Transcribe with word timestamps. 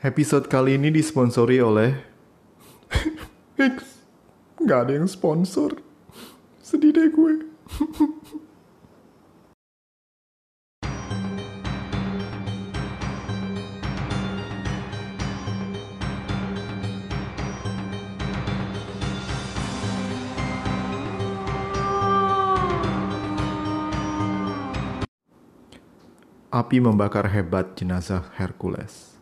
Episode 0.00 0.48
kali 0.48 0.80
ini 0.80 0.88
disponsori 0.88 1.60
oleh 1.60 1.92
X. 3.60 4.00
Gak 4.64 4.88
ada 4.88 4.96
yang 4.96 5.04
sponsor. 5.04 5.76
Sedih 6.64 6.96
deh 6.96 7.12
gue. 7.12 7.44
Api 26.48 26.80
membakar 26.80 27.28
hebat 27.28 27.76
jenazah 27.76 28.32
Hercules. 28.40 29.19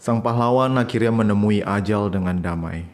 Sang 0.00 0.24
pahlawan 0.24 0.80
akhirnya 0.80 1.12
menemui 1.12 1.60
ajal 1.60 2.08
dengan 2.08 2.40
damai. 2.40 2.88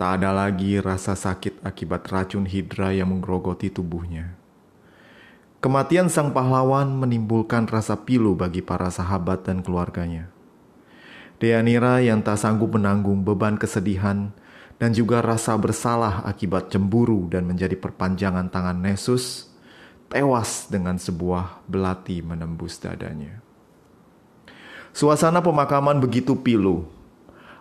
Tak 0.00 0.16
ada 0.16 0.32
lagi 0.32 0.80
rasa 0.80 1.12
sakit 1.12 1.60
akibat 1.60 2.08
racun 2.08 2.48
hidra 2.48 2.96
yang 2.96 3.12
menggerogoti 3.12 3.68
tubuhnya. 3.68 4.32
Kematian 5.60 6.08
sang 6.08 6.32
pahlawan 6.32 6.96
menimbulkan 6.96 7.68
rasa 7.68 7.92
pilu 8.08 8.32
bagi 8.32 8.64
para 8.64 8.88
sahabat 8.88 9.44
dan 9.44 9.60
keluarganya. 9.60 10.32
Deanira 11.44 12.00
yang 12.00 12.24
tak 12.24 12.40
sanggup 12.40 12.80
menanggung 12.80 13.20
beban 13.20 13.60
kesedihan 13.60 14.32
dan 14.80 14.96
juga 14.96 15.20
rasa 15.20 15.60
bersalah 15.60 16.24
akibat 16.24 16.72
cemburu 16.72 17.28
dan 17.28 17.44
menjadi 17.44 17.76
perpanjangan 17.76 18.48
tangan 18.48 18.80
Nesus 18.80 19.52
tewas 20.08 20.72
dengan 20.72 20.96
sebuah 20.96 21.68
belati 21.68 22.24
menembus 22.24 22.80
dadanya. 22.80 23.47
Suasana 24.96 25.44
pemakaman 25.44 26.00
begitu 26.00 26.34
pilu. 26.38 26.88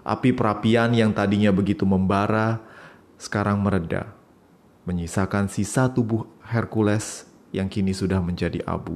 Api 0.07 0.31
perapian 0.31 0.95
yang 0.95 1.11
tadinya 1.11 1.51
begitu 1.51 1.83
membara 1.83 2.63
sekarang 3.19 3.59
mereda, 3.59 4.13
menyisakan 4.87 5.51
sisa 5.51 5.91
tubuh 5.91 6.23
Hercules 6.47 7.27
yang 7.51 7.67
kini 7.67 7.91
sudah 7.91 8.23
menjadi 8.23 8.63
abu. 8.63 8.95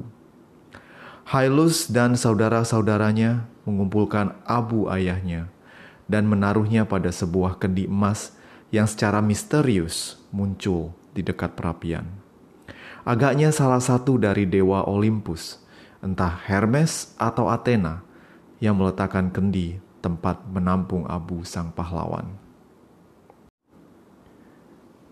Hailus 1.28 1.86
dan 1.92 2.16
saudara-saudaranya 2.16 3.46
mengumpulkan 3.68 4.34
abu 4.42 4.88
ayahnya 4.88 5.52
dan 6.10 6.26
menaruhnya 6.26 6.88
pada 6.88 7.14
sebuah 7.14 7.60
kendi 7.62 7.86
emas 7.86 8.34
yang 8.74 8.88
secara 8.88 9.20
misterius 9.20 10.18
muncul 10.32 10.96
di 11.12 11.20
dekat 11.20 11.54
perapian. 11.54 12.08
Agaknya 13.02 13.50
salah 13.50 13.82
satu 13.82 14.16
dari 14.16 14.46
dewa 14.46 14.86
Olympus, 14.86 15.58
entah 16.00 16.32
Hermes 16.46 17.12
atau 17.18 17.50
Athena, 17.50 18.02
yang 18.62 18.78
meletakkan 18.78 19.34
kendi 19.34 19.82
tempat 19.98 20.38
menampung 20.46 21.02
abu 21.10 21.42
sang 21.42 21.74
pahlawan. 21.74 22.30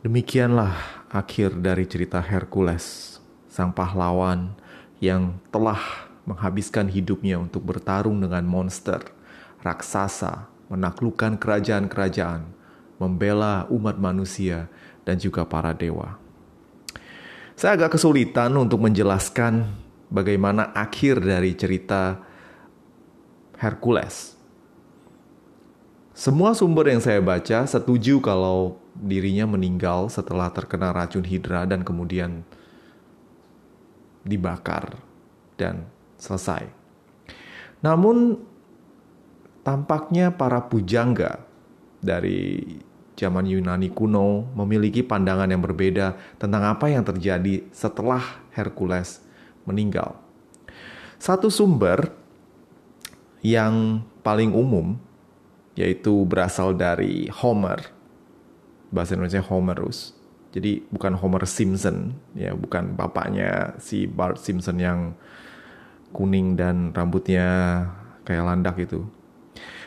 Demikianlah 0.06 1.03
akhir 1.11 1.59
dari 1.59 1.83
cerita 1.91 2.23
Hercules, 2.23 3.19
sang 3.51 3.75
pahlawan 3.75 4.55
yang 5.03 5.34
telah 5.51 6.06
menghabiskan 6.31 6.87
hidupnya 6.87 7.43
untuk 7.43 7.67
bertarung 7.67 8.23
dengan 8.23 8.47
monster, 8.47 9.03
raksasa, 9.67 10.47
menaklukkan 10.71 11.34
kerajaan-kerajaan, 11.37 12.47
membela 13.03 13.67
umat 13.67 13.98
manusia, 13.98 14.71
dan 15.03 15.19
juga 15.19 15.43
para 15.43 15.75
dewa. 15.75 16.23
Saya 17.59 17.77
agak 17.77 17.98
kesulitan 17.98 18.55
untuk 18.56 18.78
menjelaskan 18.81 19.69
bagaimana 20.09 20.71
akhir 20.73 21.21
dari 21.21 21.53
cerita 21.59 22.30
Hercules. 23.61 24.41
Semua 26.16 26.56
sumber 26.56 26.89
yang 26.89 27.05
saya 27.05 27.20
baca 27.20 27.69
setuju 27.69 28.25
kalau 28.25 28.80
dirinya 28.97 29.44
meninggal 29.44 30.08
setelah 30.08 30.48
terkena 30.48 30.97
racun 30.97 31.25
hidra 31.28 31.69
dan 31.69 31.84
kemudian 31.84 32.41
dibakar 34.25 34.97
dan 35.60 35.84
selesai. 36.16 36.72
Namun 37.84 38.41
tampaknya 39.60 40.32
para 40.32 40.65
pujangga 40.65 41.44
dari 42.00 42.65
zaman 43.12 43.44
Yunani 43.44 43.93
kuno 43.93 44.49
memiliki 44.56 45.04
pandangan 45.04 45.53
yang 45.53 45.60
berbeda 45.60 46.16
tentang 46.41 46.65
apa 46.65 46.88
yang 46.88 47.04
terjadi 47.04 47.69
setelah 47.76 48.25
Hercules 48.56 49.20
meninggal. 49.69 50.16
Satu 51.20 51.53
sumber 51.53 52.19
yang 53.41 54.05
paling 54.21 54.53
umum 54.53 55.01
yaitu 55.78 56.27
berasal 56.28 56.77
dari 56.77 57.31
Homer. 57.33 57.81
Bahasa 58.91 59.15
Indonesia 59.15 59.41
Homerus. 59.47 60.12
Jadi 60.51 60.83
bukan 60.91 61.15
Homer 61.15 61.47
Simpson, 61.47 62.19
ya 62.34 62.59
bukan 62.59 62.99
bapaknya 62.99 63.79
si 63.79 64.11
Bart 64.11 64.43
Simpson 64.43 64.83
yang 64.83 65.15
kuning 66.11 66.59
dan 66.59 66.91
rambutnya 66.91 67.87
kayak 68.27 68.45
landak 68.50 68.77
itu. 68.83 69.06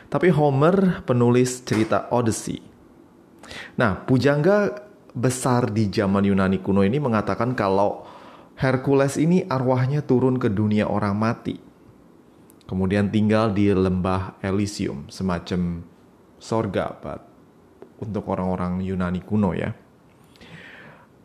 Tapi 0.07 0.31
Homer 0.31 1.03
penulis 1.03 1.67
cerita 1.67 2.07
Odyssey 2.15 2.73
Nah, 3.77 4.03
pujangga 4.05 4.87
besar 5.13 5.69
di 5.69 5.89
zaman 5.93 6.25
Yunani 6.25 6.61
kuno 6.61 6.81
ini 6.81 6.97
mengatakan 6.97 7.53
kalau 7.53 8.05
Hercules 8.57 9.17
ini 9.17 9.45
arwahnya 9.45 10.05
turun 10.05 10.37
ke 10.37 10.49
dunia 10.49 10.89
orang 10.89 11.17
mati. 11.17 11.57
Kemudian 12.63 13.11
tinggal 13.11 13.51
di 13.51 13.69
lembah 13.69 14.39
Elysium, 14.39 15.11
semacam 15.11 15.83
sorga 16.39 16.95
but 16.99 17.21
untuk 17.99 18.27
orang-orang 18.27 18.83
Yunani 18.83 19.23
kuno 19.23 19.55
ya. 19.55 19.75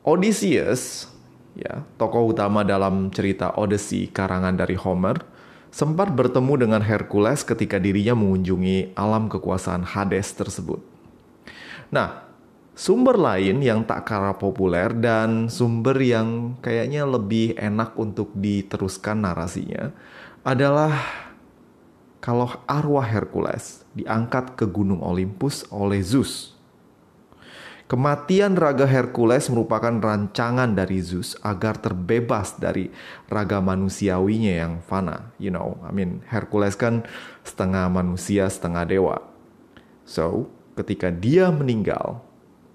Odysseus, 0.06 1.10
ya, 1.58 1.82
tokoh 1.98 2.30
utama 2.32 2.62
dalam 2.62 3.10
cerita 3.10 3.54
Odyssey 3.58 4.08
karangan 4.08 4.54
dari 4.54 4.78
Homer, 4.78 5.20
sempat 5.68 6.14
bertemu 6.14 6.54
dengan 6.64 6.82
Hercules 6.82 7.44
ketika 7.44 7.76
dirinya 7.76 8.16
mengunjungi 8.16 8.96
alam 8.96 9.28
kekuasaan 9.28 9.84
Hades 9.84 10.32
tersebut. 10.32 10.80
Nah, 11.92 12.24
sumber 12.72 13.20
lain 13.20 13.60
yang 13.60 13.84
tak 13.84 14.08
kalah 14.08 14.38
populer 14.38 14.94
dan 14.96 15.52
sumber 15.52 15.98
yang 16.00 16.56
kayaknya 16.64 17.04
lebih 17.04 17.58
enak 17.58 17.92
untuk 18.00 18.32
diteruskan 18.32 19.28
narasinya 19.28 19.92
adalah 20.46 21.27
kalau 22.18 22.50
arwah 22.66 23.06
Hercules 23.06 23.86
diangkat 23.94 24.58
ke 24.58 24.66
Gunung 24.66 25.02
Olympus 25.02 25.66
oleh 25.70 26.02
Zeus. 26.02 26.58
Kematian 27.88 28.52
raga 28.52 28.84
Hercules 28.84 29.48
merupakan 29.48 29.96
rancangan 29.96 30.76
dari 30.76 31.00
Zeus 31.00 31.40
agar 31.40 31.80
terbebas 31.80 32.60
dari 32.60 32.92
raga 33.32 33.64
manusiawinya 33.64 34.60
yang 34.60 34.84
fana. 34.84 35.32
You 35.40 35.48
know, 35.48 35.80
I 35.80 35.96
mean 35.96 36.20
Hercules 36.28 36.76
kan 36.76 37.08
setengah 37.48 37.88
manusia, 37.88 38.44
setengah 38.44 38.84
dewa. 38.84 39.16
So, 40.04 40.52
ketika 40.76 41.08
dia 41.08 41.48
meninggal, 41.48 42.20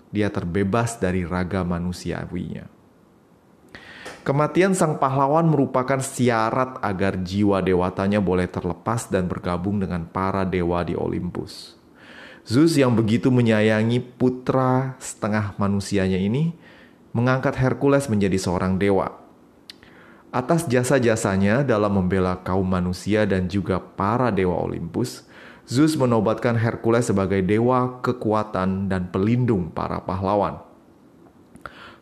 dia 0.10 0.34
terbebas 0.34 0.98
dari 0.98 1.30
raga 1.30 1.62
manusiawinya. 1.62 2.73
Kematian 4.24 4.72
sang 4.72 5.04
pahlawan 5.04 5.52
merupakan 5.52 6.00
syarat 6.00 6.80
agar 6.80 7.20
jiwa 7.28 7.60
dewatanya 7.60 8.24
boleh 8.24 8.48
terlepas 8.48 9.12
dan 9.12 9.28
bergabung 9.28 9.84
dengan 9.84 10.08
para 10.08 10.48
dewa 10.48 10.80
di 10.80 10.96
Olympus. 10.96 11.76
Zeus 12.48 12.80
yang 12.80 12.96
begitu 12.96 13.28
menyayangi 13.28 14.00
putra 14.00 14.96
setengah 15.04 15.60
manusianya 15.60 16.16
ini 16.16 16.56
mengangkat 17.12 17.60
Hercules 17.60 18.08
menjadi 18.08 18.40
seorang 18.40 18.80
dewa. 18.80 19.12
Atas 20.32 20.72
jasa-jasanya 20.72 21.68
dalam 21.68 21.92
membela 21.92 22.40
kaum 22.48 22.64
manusia 22.64 23.28
dan 23.28 23.52
juga 23.52 23.84
para 23.84 24.32
dewa 24.32 24.56
Olympus, 24.56 25.28
Zeus 25.68 26.00
menobatkan 26.00 26.56
Hercules 26.56 27.12
sebagai 27.12 27.44
dewa 27.44 28.00
kekuatan 28.00 28.88
dan 28.88 29.12
pelindung 29.12 29.68
para 29.68 30.00
pahlawan. 30.00 30.64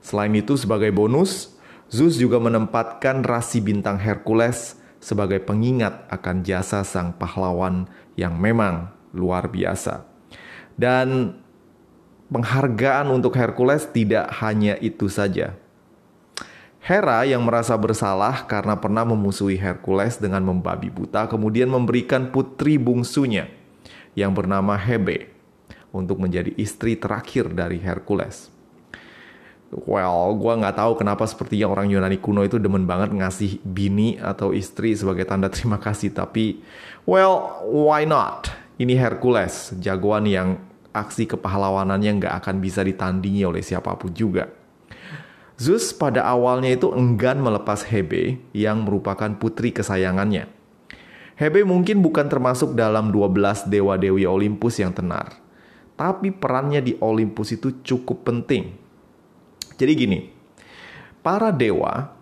Selain 0.05 0.33
itu, 0.33 0.57
sebagai 0.57 0.89
bonus, 0.89 1.53
Zeus 1.91 2.15
juga 2.15 2.39
menempatkan 2.39 3.19
rasi 3.19 3.59
bintang 3.59 3.99
Hercules 3.99 4.79
sebagai 5.03 5.43
pengingat 5.43 6.07
akan 6.07 6.39
jasa 6.39 6.87
sang 6.87 7.11
pahlawan 7.19 7.83
yang 8.15 8.39
memang 8.39 8.95
luar 9.11 9.51
biasa. 9.51 10.07
Dan 10.79 11.35
penghargaan 12.31 13.11
untuk 13.11 13.35
Hercules 13.35 13.91
tidak 13.91 14.31
hanya 14.39 14.79
itu 14.79 15.11
saja. 15.11 15.59
Hera 16.79 17.27
yang 17.27 17.43
merasa 17.43 17.75
bersalah 17.75 18.47
karena 18.47 18.79
pernah 18.79 19.03
memusuhi 19.03 19.59
Hercules 19.59 20.15
dengan 20.15 20.47
membabi 20.47 20.87
buta 20.87 21.27
kemudian 21.27 21.69
memberikan 21.69 22.31
putri 22.31 22.79
bungsunya 22.79 23.51
yang 24.15 24.31
bernama 24.31 24.79
Hebe 24.79 25.29
untuk 25.91 26.23
menjadi 26.23 26.55
istri 26.55 26.95
terakhir 26.95 27.51
dari 27.51 27.77
Hercules. 27.83 28.50
Well, 29.71 30.35
gue 30.35 30.53
nggak 30.59 30.75
tahu 30.75 30.99
kenapa 30.99 31.23
sepertinya 31.23 31.71
orang 31.71 31.87
Yunani 31.87 32.19
kuno 32.19 32.43
itu 32.43 32.59
demen 32.59 32.83
banget 32.83 33.15
ngasih 33.15 33.63
bini 33.63 34.19
atau 34.19 34.51
istri 34.51 34.91
sebagai 34.91 35.23
tanda 35.23 35.47
terima 35.47 35.79
kasih. 35.79 36.11
Tapi, 36.11 36.59
well, 37.07 37.63
why 37.71 38.03
not? 38.03 38.51
ini 38.81 38.97
Hercules, 38.97 39.77
jagoan 39.77 40.25
yang 40.25 40.57
aksi 40.89 41.29
kepahlawanannya 41.29 42.17
nggak 42.17 42.33
akan 42.41 42.57
bisa 42.57 42.81
ditandingi 42.81 43.45
oleh 43.45 43.61
siapa 43.61 43.93
pun 43.93 44.09
juga. 44.09 44.49
Zeus 45.61 45.93
pada 45.93 46.25
awalnya 46.25 46.73
itu 46.73 46.89
enggan 46.89 47.37
melepas 47.37 47.85
Hebe 47.85 48.41
yang 48.49 48.81
merupakan 48.81 49.29
putri 49.37 49.69
kesayangannya. 49.69 50.49
Hebe 51.37 51.61
mungkin 51.61 52.01
bukan 52.01 52.25
termasuk 52.25 52.73
dalam 52.73 53.13
12 53.13 53.69
dewa-dewi 53.69 54.25
Olympus 54.25 54.81
yang 54.81 54.89
tenar. 54.89 55.37
Tapi 55.93 56.33
perannya 56.33 56.81
di 56.81 56.97
Olympus 56.97 57.53
itu 57.53 57.77
cukup 57.85 58.25
penting. 58.25 58.80
Jadi 59.81 59.97
gini, 59.97 60.29
para 61.25 61.49
dewa 61.49 62.13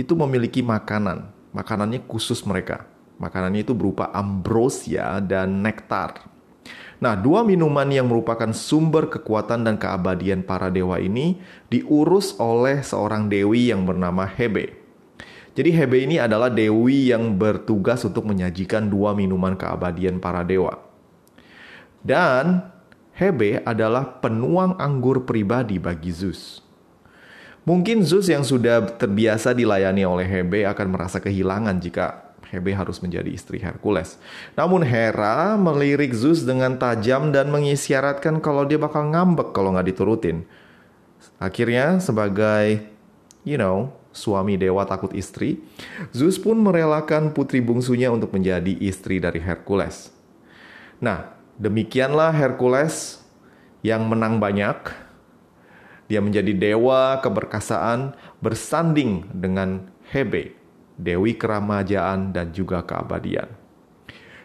itu 0.00 0.16
memiliki 0.16 0.64
makanan. 0.64 1.28
Makanannya 1.52 2.00
khusus 2.08 2.40
mereka. 2.48 2.88
Makanannya 3.20 3.60
itu 3.60 3.76
berupa 3.76 4.08
ambrosia 4.16 5.20
dan 5.20 5.60
nektar. 5.60 6.32
Nah, 7.04 7.12
dua 7.12 7.44
minuman 7.44 7.84
yang 7.92 8.08
merupakan 8.08 8.48
sumber 8.56 9.12
kekuatan 9.12 9.68
dan 9.68 9.76
keabadian 9.76 10.40
para 10.40 10.72
dewa 10.72 10.96
ini 10.96 11.36
diurus 11.68 12.40
oleh 12.40 12.80
seorang 12.80 13.28
dewi 13.28 13.68
yang 13.68 13.84
bernama 13.84 14.24
Hebe. 14.24 14.72
Jadi 15.52 15.76
Hebe 15.76 16.08
ini 16.08 16.16
adalah 16.16 16.48
dewi 16.48 17.12
yang 17.12 17.36
bertugas 17.36 18.00
untuk 18.08 18.24
menyajikan 18.24 18.88
dua 18.88 19.12
minuman 19.12 19.60
keabadian 19.60 20.24
para 20.24 20.40
dewa. 20.40 20.80
Dan 22.00 22.64
Hebe 23.12 23.60
adalah 23.60 24.24
penuang 24.24 24.80
anggur 24.80 25.28
pribadi 25.28 25.76
bagi 25.76 26.10
Zeus. 26.10 26.63
Mungkin 27.64 28.04
Zeus 28.04 28.28
yang 28.28 28.44
sudah 28.44 28.84
terbiasa 29.00 29.56
dilayani 29.56 30.04
oleh 30.04 30.28
Hebe 30.28 30.68
akan 30.68 30.86
merasa 30.92 31.16
kehilangan 31.16 31.80
jika 31.80 32.36
Hebe 32.52 32.76
harus 32.76 33.00
menjadi 33.00 33.32
istri 33.32 33.56
Hercules. 33.56 34.20
Namun 34.52 34.84
Hera 34.84 35.56
melirik 35.56 36.12
Zeus 36.12 36.44
dengan 36.44 36.76
tajam 36.76 37.32
dan 37.32 37.48
mengisyaratkan 37.48 38.38
kalau 38.44 38.68
dia 38.68 38.76
bakal 38.76 39.08
ngambek 39.08 39.56
kalau 39.56 39.72
nggak 39.72 39.90
diturutin. 39.90 40.44
Akhirnya 41.40 41.98
sebagai, 42.04 42.84
you 43.48 43.56
know, 43.56 43.90
suami 44.14 44.54
dewa 44.54 44.86
takut 44.86 45.10
istri, 45.16 45.58
Zeus 46.14 46.38
pun 46.38 46.60
merelakan 46.60 47.34
putri 47.34 47.58
bungsunya 47.58 48.12
untuk 48.12 48.30
menjadi 48.30 48.76
istri 48.78 49.18
dari 49.18 49.42
Hercules. 49.42 50.14
Nah, 51.02 51.34
demikianlah 51.58 52.30
Hercules 52.30 53.24
yang 53.82 54.06
menang 54.06 54.38
banyak. 54.38 55.03
Dia 56.08 56.20
menjadi 56.20 56.52
dewa 56.52 57.18
keberkasaan 57.24 58.12
bersanding 58.44 59.24
dengan 59.32 59.88
Hebe 60.04 60.64
dewi 60.98 61.34
keramajaan 61.34 62.30
dan 62.30 62.54
juga 62.54 62.82
keabadian. 62.86 63.50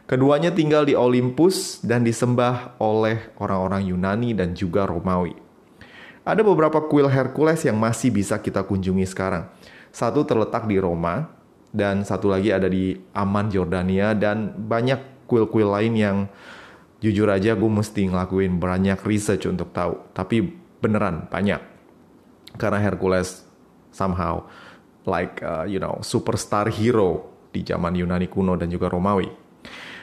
Keduanya 0.09 0.49
tinggal 0.49 0.89
di 0.89 0.97
Olympus 0.97 1.85
dan 1.85 2.01
disembah 2.01 2.73
oleh 2.81 3.29
orang-orang 3.37 3.93
Yunani 3.93 4.33
dan 4.33 4.57
juga 4.57 4.89
Romawi. 4.89 5.37
Ada 6.25 6.41
beberapa 6.41 6.81
kuil 6.89 7.05
Hercules 7.05 7.61
yang 7.61 7.77
masih 7.77 8.09
bisa 8.09 8.41
kita 8.41 8.65
kunjungi 8.65 9.05
sekarang. 9.05 9.53
Satu 9.93 10.25
terletak 10.25 10.65
di 10.65 10.81
Roma 10.81 11.29
dan 11.69 12.01
satu 12.01 12.33
lagi 12.33 12.49
ada 12.49 12.65
di 12.65 12.97
Aman, 13.13 13.53
Jordania 13.53 14.17
dan 14.17 14.49
banyak 14.49 15.29
kuil-kuil 15.29 15.69
lain 15.69 15.93
yang 15.93 16.17
jujur 16.97 17.29
aja 17.29 17.53
gue 17.53 17.69
mesti 17.69 18.09
ngelakuin 18.09 18.57
banyak 18.57 18.97
research 19.05 19.45
untuk 19.45 19.69
tahu. 19.69 19.93
Tapi 20.17 20.58
beneran 20.79 21.27
banyak. 21.31 21.61
Karena 22.57 22.79
Hercules 22.81 23.45
somehow 23.93 24.47
like 25.07 25.39
uh, 25.43 25.63
you 25.63 25.77
know 25.79 25.99
superstar 26.01 26.67
hero 26.71 27.29
di 27.49 27.65
zaman 27.65 27.97
Yunani 27.97 28.29
kuno 28.29 28.55
dan 28.55 28.69
juga 28.69 28.89
Romawi. 28.91 29.29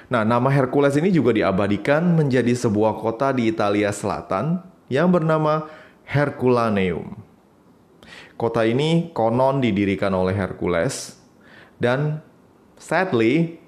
Nah, 0.06 0.22
nama 0.22 0.46
Hercules 0.54 0.94
ini 0.94 1.10
juga 1.10 1.34
diabadikan 1.34 2.14
menjadi 2.14 2.54
sebuah 2.54 2.94
kota 3.02 3.34
di 3.34 3.50
Italia 3.50 3.90
Selatan 3.90 4.62
yang 4.86 5.10
bernama 5.10 5.66
Herculaneum. 6.06 7.18
Kota 8.38 8.62
ini 8.62 9.10
konon 9.10 9.58
didirikan 9.58 10.14
oleh 10.14 10.36
Hercules 10.36 11.18
dan 11.82 12.22
sadly 12.78 13.58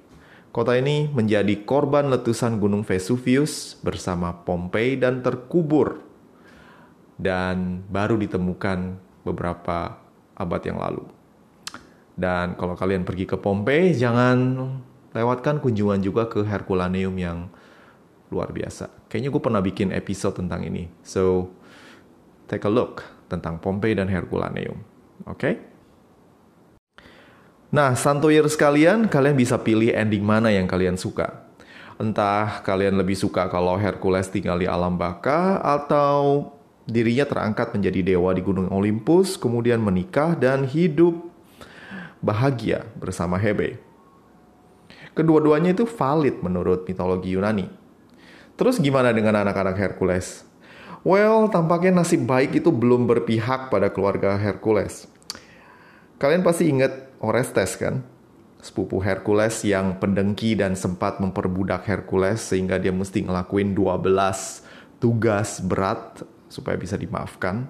kota 0.54 0.78
ini 0.78 1.10
menjadi 1.10 1.66
korban 1.66 2.06
letusan 2.06 2.62
Gunung 2.62 2.86
Vesuvius 2.86 3.74
bersama 3.82 4.30
Pompei 4.46 4.94
dan 4.94 5.26
terkubur 5.26 6.07
dan 7.18 7.82
baru 7.90 8.14
ditemukan 8.16 8.96
beberapa 9.26 9.98
abad 10.38 10.62
yang 10.62 10.78
lalu. 10.78 11.04
Dan 12.18 12.54
kalau 12.54 12.74
kalian 12.74 13.02
pergi 13.02 13.26
ke 13.26 13.38
Pompei, 13.38 13.94
jangan 13.94 14.38
lewatkan 15.14 15.58
kunjungan 15.58 16.02
juga 16.02 16.30
ke 16.30 16.46
Herculaneum 16.46 17.14
yang 17.18 17.50
luar 18.30 18.54
biasa. 18.54 19.10
Kayaknya 19.10 19.30
gue 19.34 19.42
pernah 19.42 19.62
bikin 19.62 19.88
episode 19.90 20.38
tentang 20.38 20.66
ini. 20.66 20.90
So, 21.02 21.50
take 22.46 22.66
a 22.66 22.72
look 22.72 23.06
tentang 23.30 23.58
Pompei 23.62 23.94
dan 23.94 24.10
Herculaneum. 24.10 24.82
Oke? 25.26 25.38
Okay? 25.38 25.54
Nah, 27.68 27.92
Santoyer 27.92 28.48
sekalian, 28.48 29.12
kalian 29.12 29.36
bisa 29.36 29.60
pilih 29.60 29.92
ending 29.92 30.24
mana 30.24 30.48
yang 30.48 30.64
kalian 30.64 30.96
suka. 30.96 31.44
Entah 32.00 32.64
kalian 32.64 32.96
lebih 32.96 33.18
suka 33.18 33.50
kalau 33.52 33.76
Hercules 33.76 34.30
tinggal 34.32 34.56
di 34.56 34.64
alam 34.64 34.96
baka 34.96 35.60
atau 35.60 36.48
dirinya 36.88 37.28
terangkat 37.28 37.76
menjadi 37.76 38.16
dewa 38.16 38.32
di 38.32 38.40
Gunung 38.40 38.72
Olympus, 38.72 39.36
kemudian 39.36 39.78
menikah 39.84 40.32
dan 40.32 40.64
hidup 40.64 41.20
bahagia 42.24 42.88
bersama 42.96 43.36
Hebe. 43.36 43.76
Kedua-duanya 45.12 45.76
itu 45.76 45.84
valid 45.84 46.40
menurut 46.40 46.88
mitologi 46.88 47.36
Yunani. 47.36 47.68
Terus 48.56 48.80
gimana 48.80 49.12
dengan 49.12 49.36
anak-anak 49.44 49.76
Hercules? 49.76 50.48
Well, 51.06 51.46
tampaknya 51.52 52.02
nasib 52.02 52.26
baik 52.26 52.58
itu 52.58 52.74
belum 52.74 53.06
berpihak 53.06 53.70
pada 53.70 53.92
keluarga 53.92 54.34
Hercules. 54.34 55.06
Kalian 56.18 56.42
pasti 56.42 56.66
ingat 56.66 57.14
Orestes 57.22 57.78
kan? 57.78 58.02
Sepupu 58.58 58.98
Hercules 58.98 59.62
yang 59.62 60.02
pendengki 60.02 60.58
dan 60.58 60.74
sempat 60.74 61.22
memperbudak 61.22 61.86
Hercules 61.86 62.42
sehingga 62.42 62.82
dia 62.82 62.90
mesti 62.90 63.22
ngelakuin 63.22 63.70
12 63.78 64.98
tugas 64.98 65.62
berat 65.62 66.26
supaya 66.48 66.74
bisa 66.80 66.96
dimaafkan. 66.98 67.68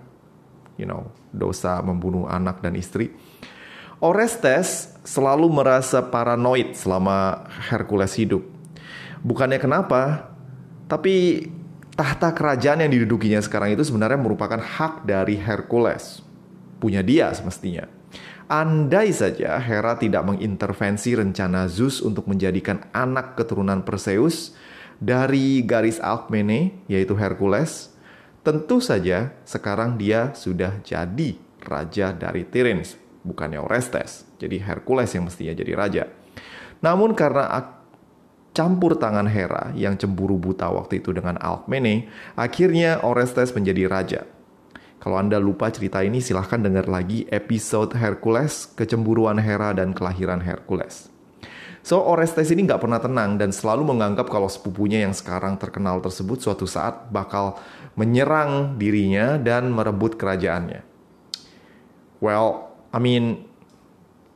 You 0.79 0.87
know, 0.87 1.11
dosa 1.35 1.83
membunuh 1.83 2.31
anak 2.31 2.63
dan 2.63 2.79
istri. 2.79 3.11
Orestes 3.99 4.95
selalu 5.03 5.51
merasa 5.51 5.99
paranoid 6.07 6.79
selama 6.79 7.51
Hercules 7.67 8.15
hidup. 8.15 8.47
Bukannya 9.27 9.59
kenapa, 9.59 10.31
tapi 10.87 11.47
tahta 11.99 12.31
kerajaan 12.31 12.87
yang 12.87 12.95
didudukinya 12.95 13.43
sekarang 13.43 13.75
itu 13.75 13.83
sebenarnya 13.83 14.23
merupakan 14.23 14.62
hak 14.62 15.02
dari 15.02 15.35
Hercules. 15.35 16.23
Punya 16.79 17.02
dia 17.02 17.35
semestinya. 17.35 17.91
Andai 18.49 19.12
saja 19.12 19.61
Hera 19.61 19.99
tidak 19.99 20.25
mengintervensi 20.25 21.19
rencana 21.19 21.69
Zeus 21.69 22.00
untuk 22.00 22.31
menjadikan 22.31 22.87
anak 22.97 23.37
keturunan 23.37 23.83
Perseus 23.83 24.57
dari 25.02 25.61
garis 25.67 26.00
Alkmene, 26.00 26.87
yaitu 26.88 27.12
Hercules, 27.19 27.93
tentu 28.42 28.78
saja 28.83 29.35
sekarang 29.45 29.99
dia 29.99 30.33
sudah 30.35 30.80
jadi 30.83 31.38
raja 31.64 32.14
dari 32.14 32.47
Tiryns 32.47 32.97
bukannya 33.26 33.61
Orestes. 33.61 34.25
Jadi 34.40 34.62
Hercules 34.62 35.12
yang 35.12 35.28
mestinya 35.28 35.54
jadi 35.54 35.73
raja. 35.76 36.04
Namun 36.80 37.12
karena 37.12 37.50
campur 38.54 38.99
tangan 38.99 39.26
Hera 39.28 39.71
yang 39.76 39.95
cemburu 40.00 40.35
buta 40.35 40.71
waktu 40.73 40.99
itu 41.02 41.14
dengan 41.14 41.38
Alkmene, 41.38 42.09
akhirnya 42.35 43.02
Orestes 43.04 43.54
menjadi 43.54 43.85
raja. 43.87 44.21
Kalau 44.99 45.14
Anda 45.14 45.38
lupa 45.38 45.71
cerita 45.71 46.02
ini, 46.02 46.18
silahkan 46.18 46.59
dengar 46.59 46.90
lagi 46.90 47.23
episode 47.30 47.95
Hercules, 47.95 48.66
kecemburuan 48.75 49.38
Hera 49.38 49.71
dan 49.71 49.95
kelahiran 49.95 50.42
Hercules. 50.42 51.07
So, 51.87 52.02
Orestes 52.02 52.50
ini 52.50 52.66
nggak 52.66 52.83
pernah 52.83 52.99
tenang 52.99 53.38
dan 53.38 53.54
selalu 53.54 53.95
menganggap 53.95 54.26
kalau 54.26 54.50
sepupunya 54.50 55.07
yang 55.07 55.14
sekarang 55.14 55.54
terkenal 55.54 56.02
tersebut 56.02 56.42
suatu 56.42 56.66
saat 56.66 57.07
bakal 57.14 57.62
menyerang 57.99 58.78
dirinya 58.78 59.35
dan 59.43 59.75
merebut 59.75 60.14
kerajaannya. 60.14 60.87
Well, 62.23 62.71
I 62.95 62.99
mean, 63.02 63.43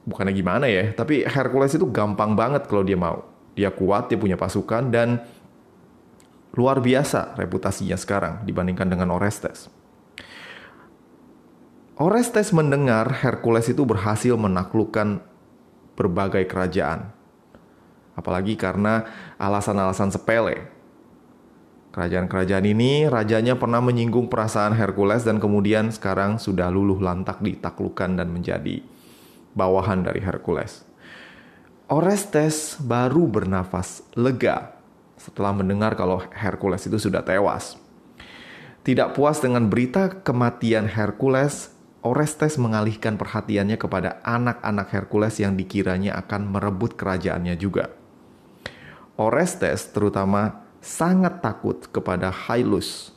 bukannya 0.02 0.34
gimana 0.34 0.66
ya, 0.66 0.90
tapi 0.90 1.22
Hercules 1.22 1.78
itu 1.78 1.86
gampang 1.86 2.34
banget 2.34 2.66
kalau 2.66 2.82
dia 2.82 2.98
mau. 2.98 3.22
Dia 3.54 3.70
kuat, 3.70 4.10
dia 4.10 4.18
punya 4.18 4.34
pasukan, 4.34 4.90
dan 4.90 5.22
luar 6.58 6.82
biasa 6.82 7.38
reputasinya 7.38 7.94
sekarang 7.94 8.42
dibandingkan 8.42 8.90
dengan 8.90 9.14
Orestes. 9.14 9.70
Orestes 12.02 12.50
mendengar 12.50 13.22
Hercules 13.22 13.70
itu 13.70 13.86
berhasil 13.86 14.34
menaklukkan 14.34 15.22
berbagai 15.94 16.50
kerajaan. 16.50 17.14
Apalagi 18.18 18.58
karena 18.58 19.06
alasan-alasan 19.38 20.10
sepele. 20.10 20.81
Kerajaan-kerajaan 21.92 22.64
ini 22.64 23.04
rajanya 23.04 23.60
pernah 23.60 23.84
menyinggung 23.84 24.32
perasaan 24.32 24.72
Hercules 24.72 25.28
dan 25.28 25.36
kemudian 25.36 25.92
sekarang 25.92 26.40
sudah 26.40 26.72
luluh 26.72 26.96
lantak 26.96 27.44
ditaklukkan 27.44 28.16
dan 28.16 28.32
menjadi 28.32 28.80
bawahan 29.52 30.00
dari 30.00 30.24
Hercules. 30.24 30.88
Orestes 31.92 32.80
baru 32.80 33.28
bernafas 33.28 34.00
lega 34.16 34.72
setelah 35.20 35.52
mendengar 35.52 35.92
kalau 35.92 36.24
Hercules 36.32 36.80
itu 36.88 36.96
sudah 36.96 37.20
tewas. 37.20 37.76
Tidak 38.80 39.12
puas 39.12 39.44
dengan 39.44 39.68
berita 39.68 40.08
kematian 40.24 40.88
Hercules, 40.88 41.76
Orestes 42.00 42.56
mengalihkan 42.56 43.20
perhatiannya 43.20 43.76
kepada 43.76 44.18
anak-anak 44.24 44.88
Hercules 44.96 45.36
yang 45.38 45.60
dikiranya 45.60 46.16
akan 46.24 46.56
merebut 46.56 46.96
kerajaannya 46.96 47.52
juga. 47.60 47.92
Orestes 49.20 49.92
terutama 49.92 50.61
sangat 50.82 51.38
takut 51.38 51.86
kepada 51.88 52.34
Hyllus, 52.34 53.14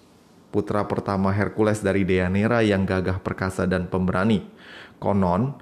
putra 0.54 0.86
pertama 0.86 1.34
Hercules 1.34 1.82
dari 1.82 2.06
Deianira 2.06 2.62
yang 2.62 2.86
gagah 2.86 3.20
perkasa 3.20 3.66
dan 3.66 3.90
pemberani. 3.90 4.46
Konon, 5.02 5.58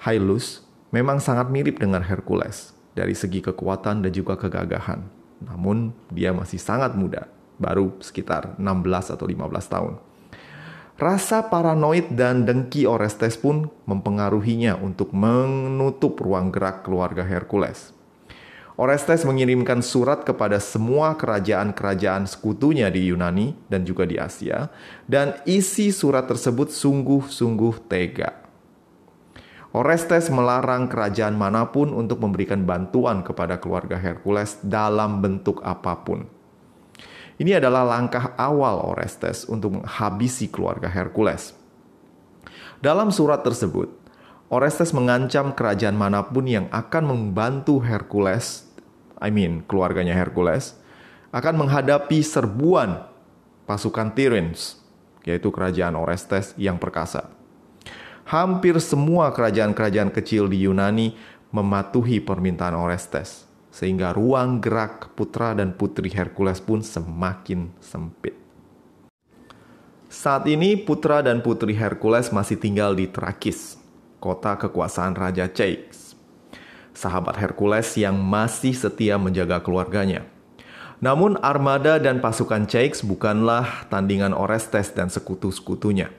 Hyllus 0.00 0.62
memang 0.94 1.18
sangat 1.18 1.50
mirip 1.50 1.82
dengan 1.82 2.00
Hercules 2.00 2.72
dari 2.94 3.12
segi 3.12 3.42
kekuatan 3.42 4.06
dan 4.06 4.14
juga 4.14 4.38
kegagahan. 4.38 5.02
Namun, 5.42 5.90
dia 6.14 6.30
masih 6.30 6.62
sangat 6.62 6.94
muda, 6.94 7.26
baru 7.58 7.98
sekitar 7.98 8.54
16 8.56 9.14
atau 9.18 9.26
15 9.26 9.66
tahun. 9.66 9.94
Rasa 10.98 11.46
paranoid 11.46 12.10
dan 12.10 12.42
dengki 12.42 12.82
Orestes 12.82 13.38
pun 13.38 13.70
mempengaruhinya 13.86 14.82
untuk 14.82 15.14
menutup 15.14 16.18
ruang 16.18 16.50
gerak 16.50 16.82
keluarga 16.82 17.22
Hercules. 17.22 17.97
Orestes 18.78 19.26
mengirimkan 19.26 19.82
surat 19.82 20.22
kepada 20.22 20.62
semua 20.62 21.18
kerajaan-kerajaan 21.18 22.30
sekutunya 22.30 22.86
di 22.94 23.10
Yunani 23.10 23.50
dan 23.66 23.82
juga 23.82 24.06
di 24.06 24.14
Asia, 24.14 24.70
dan 25.02 25.34
isi 25.50 25.90
surat 25.90 26.30
tersebut 26.30 26.70
sungguh-sungguh 26.70 27.90
tega. 27.90 28.38
Orestes 29.74 30.30
melarang 30.30 30.86
kerajaan 30.86 31.34
mana 31.34 31.66
pun 31.74 31.90
untuk 31.90 32.22
memberikan 32.22 32.62
bantuan 32.62 33.26
kepada 33.26 33.58
keluarga 33.58 33.98
Hercules 33.98 34.62
dalam 34.62 35.26
bentuk 35.26 35.58
apa 35.66 35.98
pun. 35.98 36.30
Ini 37.34 37.58
adalah 37.58 37.82
langkah 37.82 38.30
awal 38.38 38.94
Orestes 38.94 39.42
untuk 39.50 39.82
menghabisi 39.82 40.46
keluarga 40.54 40.86
Hercules. 40.86 41.50
Dalam 42.78 43.10
surat 43.10 43.42
tersebut, 43.42 43.90
Orestes 44.54 44.94
mengancam 44.94 45.50
kerajaan 45.50 45.98
mana 45.98 46.22
pun 46.30 46.46
yang 46.46 46.70
akan 46.70 47.10
membantu 47.10 47.82
Hercules, 47.82 48.67
I 49.18 49.34
mean 49.34 49.66
keluarganya 49.66 50.14
Hercules, 50.14 50.78
akan 51.34 51.66
menghadapi 51.66 52.24
serbuan 52.24 53.04
pasukan 53.68 54.14
Tyrins, 54.16 54.80
yaitu 55.26 55.52
kerajaan 55.52 55.98
Orestes 55.98 56.56
yang 56.56 56.80
perkasa 56.80 57.38
hampir 58.28 58.76
semua 58.76 59.32
kerajaan-kerajaan 59.32 60.12
kecil 60.12 60.52
di 60.52 60.68
Yunani 60.68 61.16
mematuhi 61.48 62.20
permintaan 62.20 62.76
Orestes, 62.76 63.48
sehingga 63.72 64.12
ruang 64.12 64.60
gerak 64.60 65.16
putra 65.16 65.56
dan 65.56 65.72
putri 65.72 66.12
Hercules 66.12 66.60
pun 66.60 66.84
semakin 66.84 67.72
sempit. 67.80 68.36
Saat 70.12 70.44
ini 70.44 70.76
putra 70.76 71.24
dan 71.24 71.40
putri 71.40 71.72
Hercules 71.72 72.28
masih 72.28 72.60
tinggal 72.60 72.92
di 72.92 73.08
Trakis, 73.08 73.80
kota 74.20 74.60
kekuasaan 74.60 75.16
Raja 75.16 75.48
Ceyx, 75.48 75.87
sahabat 76.98 77.38
Hercules 77.38 77.94
yang 77.94 78.18
masih 78.18 78.74
setia 78.74 79.14
menjaga 79.14 79.62
keluarganya. 79.62 80.26
Namun 80.98 81.38
armada 81.38 82.02
dan 82.02 82.18
pasukan 82.18 82.66
Ceyx 82.66 83.06
bukanlah 83.06 83.86
tandingan 83.86 84.34
Orestes 84.34 84.90
dan 84.90 85.06
sekutu-sekutunya. 85.06 86.10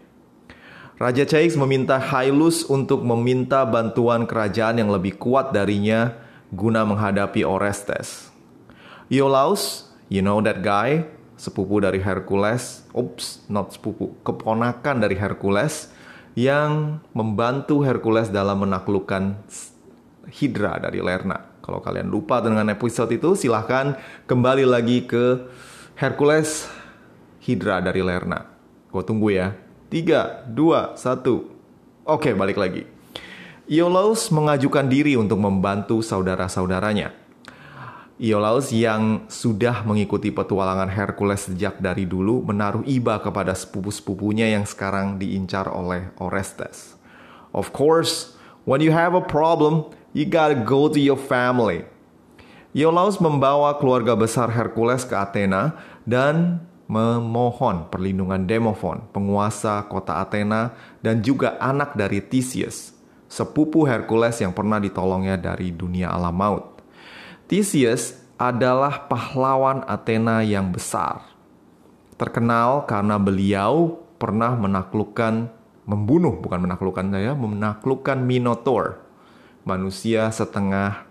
Raja 0.95 1.27
Caix 1.27 1.59
meminta 1.59 1.99
Hailus 1.99 2.63
untuk 2.67 3.03
meminta 3.03 3.67
bantuan 3.67 4.23
kerajaan 4.23 4.79
yang 4.79 4.91
lebih 4.91 5.19
kuat 5.19 5.51
darinya 5.51 6.15
guna 6.51 6.87
menghadapi 6.87 7.43
Orestes. 7.43 8.31
Iolaus, 9.11 9.91
you 10.07 10.23
know 10.23 10.39
that 10.39 10.63
guy, 10.63 11.03
sepupu 11.35 11.83
dari 11.83 11.99
Hercules, 11.99 12.87
oops, 12.95 13.43
not 13.51 13.75
sepupu, 13.75 14.15
keponakan 14.23 14.99
dari 15.03 15.15
Hercules 15.15 15.91
yang 16.39 17.03
membantu 17.11 17.83
Hercules 17.83 18.31
dalam 18.31 18.63
menaklukkan 18.63 19.39
Hydra 20.29 20.77
dari 20.79 21.01
Lerna. 21.01 21.59
Kalau 21.59 21.83
kalian 21.83 22.09
lupa 22.09 22.41
dengan 22.41 22.65
episode 22.71 23.13
itu, 23.13 23.37
silahkan 23.37 23.93
kembali 24.25 24.65
lagi 24.65 25.05
ke 25.05 25.45
Hercules 25.99 26.65
Hydra 27.43 27.83
dari 27.83 28.01
Lerna. 28.01 28.45
Gue 28.89 29.03
tunggu 29.05 29.29
ya. 29.29 29.53
3, 29.89 30.49
2, 30.53 30.97
1. 30.97 32.09
Oke, 32.09 32.33
balik 32.33 32.57
lagi. 32.57 32.85
Iolaus 33.69 34.33
mengajukan 34.33 34.89
diri 34.89 35.13
untuk 35.13 35.37
membantu 35.37 36.01
saudara-saudaranya. 36.01 37.13
Iolaus 38.19 38.73
yang 38.73 39.29
sudah 39.29 39.85
mengikuti 39.85 40.33
petualangan 40.33 40.89
Hercules 40.89 41.47
sejak 41.47 41.77
dari 41.77 42.03
dulu 42.03 42.43
menaruh 42.43 42.83
iba 42.83 43.21
kepada 43.21 43.53
sepupu-sepupunya 43.53 44.51
yang 44.57 44.65
sekarang 44.65 45.21
diincar 45.21 45.69
oleh 45.69 46.11
Orestes. 46.17 46.97
Of 47.53 47.71
course, 47.71 48.35
when 48.65 48.81
you 48.81 48.91
have 48.91 49.15
a 49.15 49.23
problem, 49.23 49.87
you 50.13 50.25
gotta 50.25 50.57
go 50.57 50.89
to 50.89 50.97
your 50.97 51.19
family. 51.19 51.85
Iolaus 52.69 53.17
membawa 53.17 53.73
keluarga 53.81 54.13
besar 54.13 54.53
Hercules 54.53 55.01
ke 55.01 55.17
Athena 55.17 55.73
dan 56.05 56.61
memohon 56.89 57.89
perlindungan 57.89 58.49
Demofon, 58.49 59.05
penguasa 59.13 59.85
kota 59.89 60.21
Athena, 60.21 60.73
dan 61.05 61.21
juga 61.21 61.57
anak 61.61 61.93
dari 61.93 62.21
Theseus, 62.21 62.93
sepupu 63.29 63.85
Hercules 63.85 64.37
yang 64.41 64.53
pernah 64.53 64.81
ditolongnya 64.81 65.37
dari 65.37 65.69
dunia 65.73 66.09
alam 66.09 66.33
maut. 66.33 66.81
Theseus 67.49 68.17
adalah 68.37 69.05
pahlawan 69.09 69.85
Athena 69.85 70.45
yang 70.45 70.73
besar. 70.73 71.25
Terkenal 72.17 72.85
karena 72.85 73.17
beliau 73.17 74.01
pernah 74.21 74.53
menaklukkan, 74.53 75.49
membunuh, 75.89 76.37
bukan 76.37 76.69
menaklukkan 76.69 77.09
saya, 77.09 77.33
menaklukkan 77.33 78.17
Minotaur, 78.21 79.08
manusia 79.69 80.33
setengah 80.33 81.05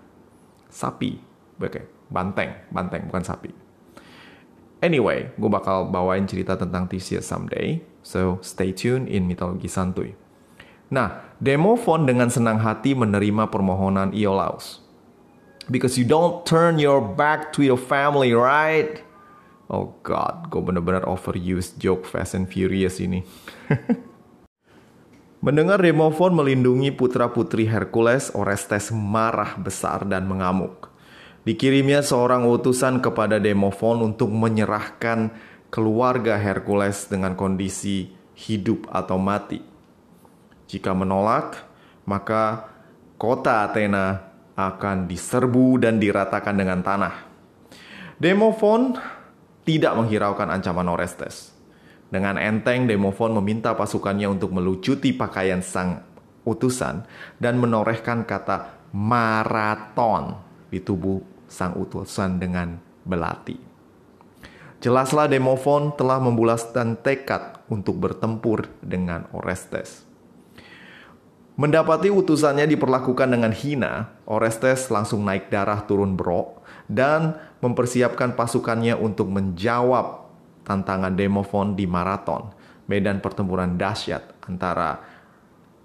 sapi. 0.67 1.23
Oke, 1.63 1.87
banteng, 2.11 2.59
banteng, 2.75 3.07
bukan 3.07 3.23
sapi. 3.23 3.55
Anyway, 4.83 5.31
gue 5.35 5.51
bakal 5.51 5.91
bawain 5.91 6.27
cerita 6.27 6.55
tentang 6.55 6.87
Theseus 6.87 7.27
someday, 7.27 7.83
so 8.03 8.39
stay 8.43 8.71
tuned 8.71 9.11
in 9.11 9.27
Mitologi 9.27 9.67
Santuy. 9.67 10.15
Nah, 10.91 11.29
Demofon 11.39 12.07
dengan 12.07 12.31
senang 12.31 12.59
hati 12.59 12.95
menerima 12.95 13.51
permohonan 13.51 14.11
Iolaus. 14.11 14.83
Because 15.69 16.01
you 16.01 16.07
don't 16.07 16.43
turn 16.49 16.81
your 16.81 16.99
back 17.03 17.53
to 17.55 17.61
your 17.61 17.77
family, 17.77 18.33
right? 18.33 19.03
Oh 19.69 19.93
god, 20.01 20.49
gue 20.49 20.65
bener-bener 20.65 21.05
overuse 21.05 21.77
joke 21.77 22.09
Fast 22.09 22.33
and 22.33 22.49
Furious 22.49 23.05
ini. 23.05 23.21
Mendengar 25.39 25.79
Demofon 25.79 26.35
melindungi 26.35 26.91
putra-putri 26.91 27.63
Hercules, 27.71 28.35
Orestes 28.35 28.91
marah 28.91 29.55
besar 29.55 30.03
dan 30.03 30.27
mengamuk. 30.27 30.91
Dikirimnya 31.47 32.03
seorang 32.03 32.43
utusan 32.43 32.99
kepada 32.99 33.39
Demofon 33.39 34.03
untuk 34.03 34.35
menyerahkan 34.35 35.31
keluarga 35.71 36.35
Hercules 36.35 37.07
dengan 37.07 37.39
kondisi 37.39 38.11
hidup 38.35 38.91
atau 38.91 39.15
mati. 39.15 39.63
Jika 40.67 40.91
menolak, 40.91 41.55
maka 42.03 42.67
kota 43.15 43.63
Athena 43.63 44.35
akan 44.59 45.07
diserbu 45.07 45.79
dan 45.79 46.03
diratakan 46.03 46.59
dengan 46.59 46.83
tanah. 46.83 47.15
Demofon 48.19 48.99
tidak 49.63 49.95
menghiraukan 49.95 50.51
ancaman 50.51 50.91
Orestes. 50.91 51.58
Dengan 52.09 52.41
enteng, 52.41 52.89
Demofon 52.89 53.37
meminta 53.37 53.77
pasukannya 53.77 54.33
untuk 54.33 54.57
melucuti 54.57 55.13
pakaian 55.13 55.61
sang 55.61 56.01
utusan 56.49 57.05
dan 57.37 57.61
menorehkan 57.61 58.25
kata 58.25 58.89
maraton 58.97 60.41
di 60.73 60.81
tubuh 60.81 61.21
sang 61.45 61.77
utusan 61.77 62.41
dengan 62.41 62.81
belati. 63.05 63.61
Jelaslah 64.79 65.29
Demofon 65.29 65.93
telah 65.99 66.17
membulaskan 66.23 66.97
tekad 67.03 67.61
untuk 67.69 67.99
bertempur 67.99 68.71
dengan 68.81 69.27
Orestes. 69.35 70.07
Mendapati 71.59 72.07
utusannya 72.07 72.71
diperlakukan 72.71 73.35
dengan 73.35 73.51
hina, 73.51 74.15
Orestes 74.31 74.87
langsung 74.95 75.27
naik 75.27 75.51
darah 75.51 75.83
turun 75.83 76.15
brok 76.15 76.63
dan 76.87 77.35
mempersiapkan 77.59 78.39
pasukannya 78.39 78.95
untuk 78.95 79.27
menjawab 79.27 80.28
tantangan 80.69 81.17
Demofon 81.17 81.73
di 81.73 81.89
maraton, 81.89 82.53
medan 82.85 83.25
pertempuran 83.25 83.81
dahsyat 83.81 84.45
antara 84.45 85.01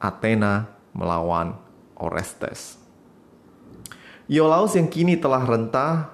Athena 0.04 0.68
melawan 0.92 1.56
Orestes. 1.96 2.76
Iolaus 4.28 4.76
yang 4.76 4.92
kini 4.92 5.16
telah 5.16 5.44
rentah 5.48 6.12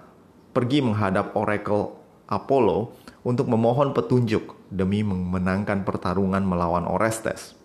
pergi 0.54 0.86
menghadap 0.86 1.34
Oracle 1.34 1.98
Apollo 2.30 2.94
untuk 3.26 3.50
memohon 3.50 3.94
petunjuk 3.94 4.58
demi 4.70 5.02
memenangkan 5.02 5.82
pertarungan 5.82 6.46
melawan 6.46 6.86
Orestes. 6.86 7.58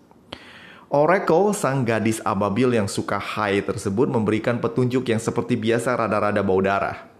Oracle, 0.93 1.49
sang 1.57 1.81
gadis 1.81 2.21
ababil 2.21 2.77
yang 2.77 2.85
suka 2.85 3.17
high 3.17 3.61
tersebut 3.65 4.05
memberikan 4.05 4.61
petunjuk 4.61 5.09
yang 5.09 5.17
seperti 5.17 5.57
biasa 5.57 5.97
rada-rada 5.97 6.45
bau 6.45 6.61
darah. 6.61 7.14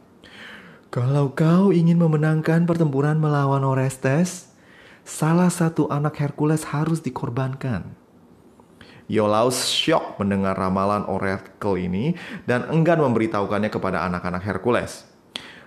Kalau 0.96 1.36
kau 1.36 1.76
ingin 1.76 2.00
memenangkan 2.00 2.64
pertempuran 2.64 3.20
melawan 3.20 3.68
Orestes, 3.68 4.48
salah 5.04 5.52
satu 5.52 5.92
anak 5.92 6.16
Hercules 6.24 6.64
harus 6.72 7.04
dikorbankan. 7.04 7.92
Iolaus 9.12 9.68
syok 9.68 10.24
mendengar 10.24 10.56
ramalan 10.56 11.04
Oracle 11.12 11.76
ini 11.76 12.16
dan 12.48 12.64
enggan 12.72 13.04
memberitahukannya 13.04 13.68
kepada 13.68 14.08
anak-anak 14.08 14.40
Hercules. 14.48 15.04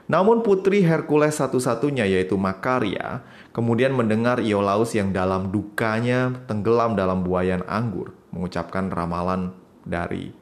Namun 0.09 0.41
putri 0.41 0.81
Hercules 0.81 1.37
satu-satunya 1.37 2.09
yaitu 2.09 2.41
Makaria 2.41 3.21
kemudian 3.53 3.93
mendengar 3.93 4.41
Iolaus 4.41 4.97
yang 4.97 5.13
dalam 5.13 5.53
dukanya 5.53 6.41
tenggelam 6.49 6.97
dalam 6.97 7.21
buayan 7.21 7.69
anggur 7.69 8.17
mengucapkan 8.33 8.89
ramalan 8.89 9.53
dari 9.85 10.33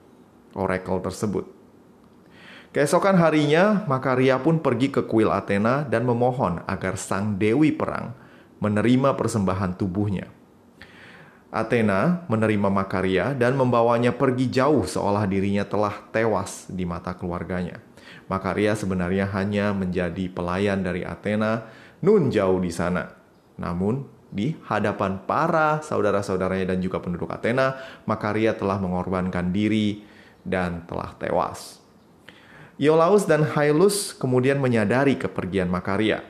Oracle 0.54 1.02
tersebut. 1.02 1.55
Keesokan 2.76 3.16
harinya, 3.16 3.88
Makaria 3.88 4.36
pun 4.36 4.60
pergi 4.60 4.92
ke 4.92 5.08
kuil 5.08 5.32
Athena 5.32 5.88
dan 5.88 6.04
memohon 6.04 6.60
agar 6.68 7.00
sang 7.00 7.40
dewi 7.40 7.72
perang 7.72 8.12
menerima 8.60 9.16
persembahan 9.16 9.80
tubuhnya. 9.80 10.28
Athena 11.48 12.28
menerima 12.28 12.68
Makaria 12.68 13.32
dan 13.32 13.56
membawanya 13.56 14.12
pergi 14.12 14.52
jauh 14.52 14.84
seolah 14.84 15.24
dirinya 15.24 15.64
telah 15.64 16.04
tewas 16.12 16.68
di 16.68 16.84
mata 16.84 17.16
keluarganya. 17.16 17.80
Makaria 18.28 18.76
sebenarnya 18.76 19.24
hanya 19.32 19.72
menjadi 19.72 20.28
pelayan 20.28 20.84
dari 20.84 21.00
Athena 21.00 21.64
nun 22.04 22.28
jauh 22.28 22.60
di 22.60 22.68
sana. 22.68 23.08
Namun, 23.56 24.04
di 24.28 24.52
hadapan 24.68 25.24
para 25.24 25.80
saudara-saudaranya 25.80 26.76
dan 26.76 26.84
juga 26.84 27.00
penduduk 27.00 27.32
Athena, 27.32 27.80
Makaria 28.04 28.52
telah 28.52 28.76
mengorbankan 28.76 29.48
diri 29.48 30.04
dan 30.44 30.84
telah 30.84 31.16
tewas. 31.16 31.85
Iolaus 32.76 33.24
dan 33.24 33.40
Hyllus 33.40 34.12
kemudian 34.12 34.60
menyadari 34.60 35.16
kepergian 35.16 35.72
Makaria. 35.72 36.20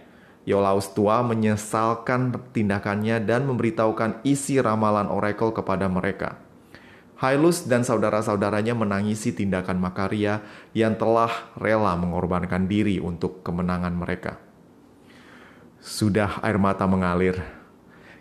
Iolaus 0.47 0.95
tua 0.95 1.19
menyesalkan 1.27 2.31
tindakannya 2.55 3.19
dan 3.19 3.51
memberitahukan 3.51 4.23
isi 4.23 4.63
ramalan 4.63 5.11
oracle 5.11 5.51
kepada 5.51 5.91
mereka. 5.91 6.39
Hyllus 7.19 7.67
dan 7.67 7.83
saudara-saudaranya 7.83 8.79
menangisi 8.79 9.35
tindakan 9.35 9.83
Makaria 9.83 10.47
yang 10.71 10.95
telah 10.95 11.51
rela 11.59 11.99
mengorbankan 11.99 12.71
diri 12.71 13.03
untuk 13.03 13.43
kemenangan 13.43 13.99
mereka. 13.99 14.39
Sudah 15.83 16.39
air 16.47 16.63
mata 16.63 16.87
mengalir. 16.87 17.43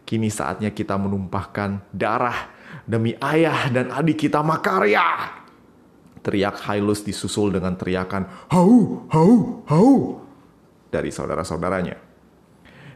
Kini 0.02 0.34
saatnya 0.34 0.74
kita 0.74 0.98
menumpahkan 0.98 1.78
darah 1.94 2.50
demi 2.90 3.14
ayah 3.22 3.70
dan 3.70 3.94
adik 3.94 4.26
kita 4.26 4.42
Makaria. 4.42 5.45
Teriak 6.26 6.58
Hyllus 6.66 7.06
disusul 7.06 7.54
dengan 7.54 7.78
teriakan 7.78 8.50
hau, 8.50 9.06
hau, 9.14 9.62
hau 9.70 10.26
dari 10.90 11.14
saudara-saudaranya. 11.14 12.02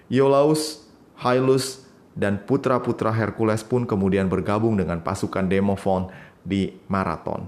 Iolaus, 0.10 0.82
Hyllus, 1.22 1.86
dan 2.18 2.42
putra-putra 2.42 3.14
Hercules 3.14 3.62
pun 3.62 3.86
kemudian 3.86 4.26
bergabung 4.26 4.82
dengan 4.82 5.06
pasukan 5.06 5.46
Demofon 5.46 6.10
di 6.42 6.74
Marathon. 6.90 7.46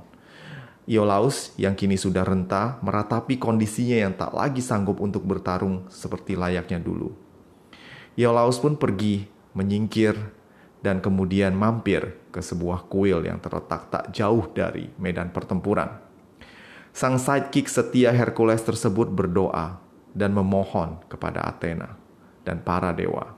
Iolaus 0.86 1.58
yang 1.58 1.74
kini 1.74 1.98
sudah 1.98 2.22
renta 2.22 2.78
meratapi 2.86 3.42
kondisinya 3.42 3.98
yang 4.06 4.14
tak 4.14 4.38
lagi 4.38 4.62
sanggup 4.62 5.02
untuk 5.02 5.26
bertarung 5.26 5.90
seperti 5.90 6.38
layaknya 6.38 6.78
dulu. 6.78 7.10
Iolaus 8.14 8.62
pun 8.62 8.78
pergi 8.78 9.26
menyingkir 9.58 10.14
dan 10.82 11.00
kemudian 11.00 11.54
mampir 11.54 12.18
ke 12.34 12.42
sebuah 12.42 12.90
kuil 12.90 13.22
yang 13.26 13.38
terletak 13.38 13.94
tak 13.94 14.10
jauh 14.14 14.50
dari 14.52 14.90
medan 14.98 15.30
pertempuran. 15.30 16.02
Sang 16.92 17.16
sidekick 17.16 17.72
setia 17.72 18.12
Hercules 18.12 18.60
tersebut 18.66 19.08
berdoa 19.08 19.80
dan 20.12 20.36
memohon 20.36 21.00
kepada 21.08 21.46
Athena 21.48 21.96
dan 22.44 22.60
para 22.60 22.92
dewa. 22.92 23.38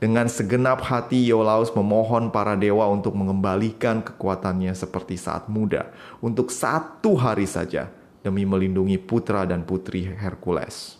Dengan 0.00 0.28
segenap 0.28 0.84
hati 0.84 1.28
Iolaus 1.28 1.72
memohon 1.72 2.28
para 2.28 2.58
dewa 2.58 2.88
untuk 2.90 3.14
mengembalikan 3.14 4.02
kekuatannya 4.02 4.72
seperti 4.74 5.16
saat 5.16 5.46
muda 5.48 5.92
untuk 6.20 6.50
satu 6.50 7.14
hari 7.16 7.46
saja 7.48 7.88
demi 8.24 8.48
melindungi 8.48 8.96
putra 8.96 9.44
dan 9.44 9.62
putri 9.64 10.08
Hercules. 10.08 10.96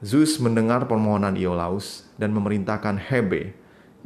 Zeus 0.00 0.40
mendengar 0.40 0.88
permohonan 0.88 1.36
Iolaus 1.36 2.08
dan 2.16 2.32
memerintahkan 2.32 2.96
Hebe, 2.96 3.52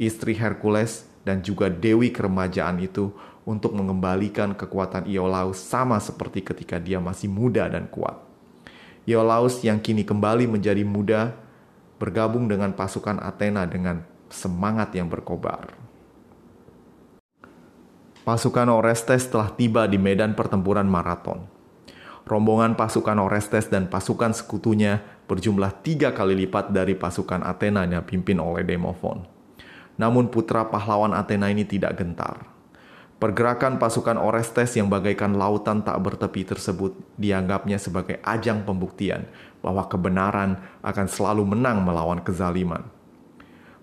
istri 0.00 0.34
Hercules 0.34 1.06
dan 1.24 1.40
juga 1.40 1.72
dewi 1.72 2.12
keremajaan 2.12 2.78
itu 2.84 3.10
untuk 3.44 3.76
mengembalikan 3.76 4.56
kekuatan 4.56 5.04
Iolaus 5.08 5.60
sama 5.60 6.00
seperti 6.00 6.40
ketika 6.40 6.80
dia 6.80 7.00
masih 7.00 7.28
muda 7.28 7.68
dan 7.68 7.88
kuat. 7.88 8.16
Iolaus 9.04 9.60
yang 9.60 9.84
kini 9.84 10.00
kembali 10.04 10.48
menjadi 10.48 10.80
muda 10.80 11.36
bergabung 12.00 12.48
dengan 12.48 12.72
pasukan 12.72 13.20
Athena 13.20 13.68
dengan 13.68 14.00
semangat 14.32 14.96
yang 14.96 15.12
berkobar. 15.12 15.76
Pasukan 18.24 18.72
Orestes 18.72 19.28
telah 19.28 19.52
tiba 19.52 19.84
di 19.84 20.00
medan 20.00 20.32
pertempuran 20.32 20.88
maraton. 20.88 21.44
Rombongan 22.24 22.72
pasukan 22.72 23.20
Orestes 23.20 23.68
dan 23.68 23.92
pasukan 23.92 24.32
sekutunya 24.32 25.04
berjumlah 25.28 25.84
tiga 25.84 26.16
kali 26.16 26.32
lipat 26.32 26.72
dari 26.72 26.96
pasukan 26.96 27.44
Athena 27.44 27.84
yang 27.84 28.00
dipimpin 28.00 28.40
oleh 28.40 28.64
Demofon. 28.64 29.33
Namun 29.94 30.30
putra 30.30 30.66
pahlawan 30.66 31.14
Athena 31.14 31.50
ini 31.50 31.62
tidak 31.62 31.98
gentar. 31.98 32.54
Pergerakan 33.14 33.78
pasukan 33.78 34.18
Orestes 34.18 34.74
yang 34.74 34.90
bagaikan 34.90 35.38
lautan 35.38 35.80
tak 35.86 35.96
bertepi 36.02 36.44
tersebut 36.44 36.98
dianggapnya 37.14 37.78
sebagai 37.78 38.18
ajang 38.20 38.66
pembuktian 38.66 39.30
bahwa 39.62 39.86
kebenaran 39.86 40.60
akan 40.82 41.06
selalu 41.08 41.56
menang 41.56 41.80
melawan 41.80 42.20
kezaliman. 42.20 42.84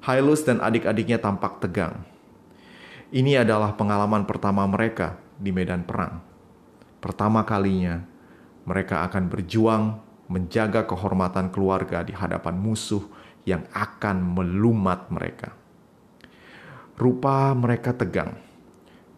Hyllus 0.04 0.44
dan 0.46 0.60
adik-adiknya 0.60 1.18
tampak 1.18 1.64
tegang. 1.64 2.04
Ini 3.10 3.42
adalah 3.42 3.74
pengalaman 3.74 4.28
pertama 4.28 4.68
mereka 4.68 5.18
di 5.40 5.50
medan 5.50 5.88
perang. 5.88 6.22
Pertama 7.02 7.42
kalinya, 7.42 8.04
mereka 8.68 9.02
akan 9.10 9.26
berjuang 9.26 9.84
menjaga 10.30 10.86
kehormatan 10.86 11.50
keluarga 11.50 12.06
di 12.06 12.14
hadapan 12.14 12.56
musuh 12.62 13.04
yang 13.44 13.66
akan 13.74 14.22
melumat 14.38 15.10
mereka. 15.10 15.61
Rupa 16.96 17.52
mereka 17.54 17.96
tegang, 17.96 18.40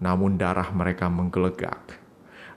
namun 0.02 0.38
darah 0.38 0.70
mereka 0.74 1.10
menggelegak 1.10 2.04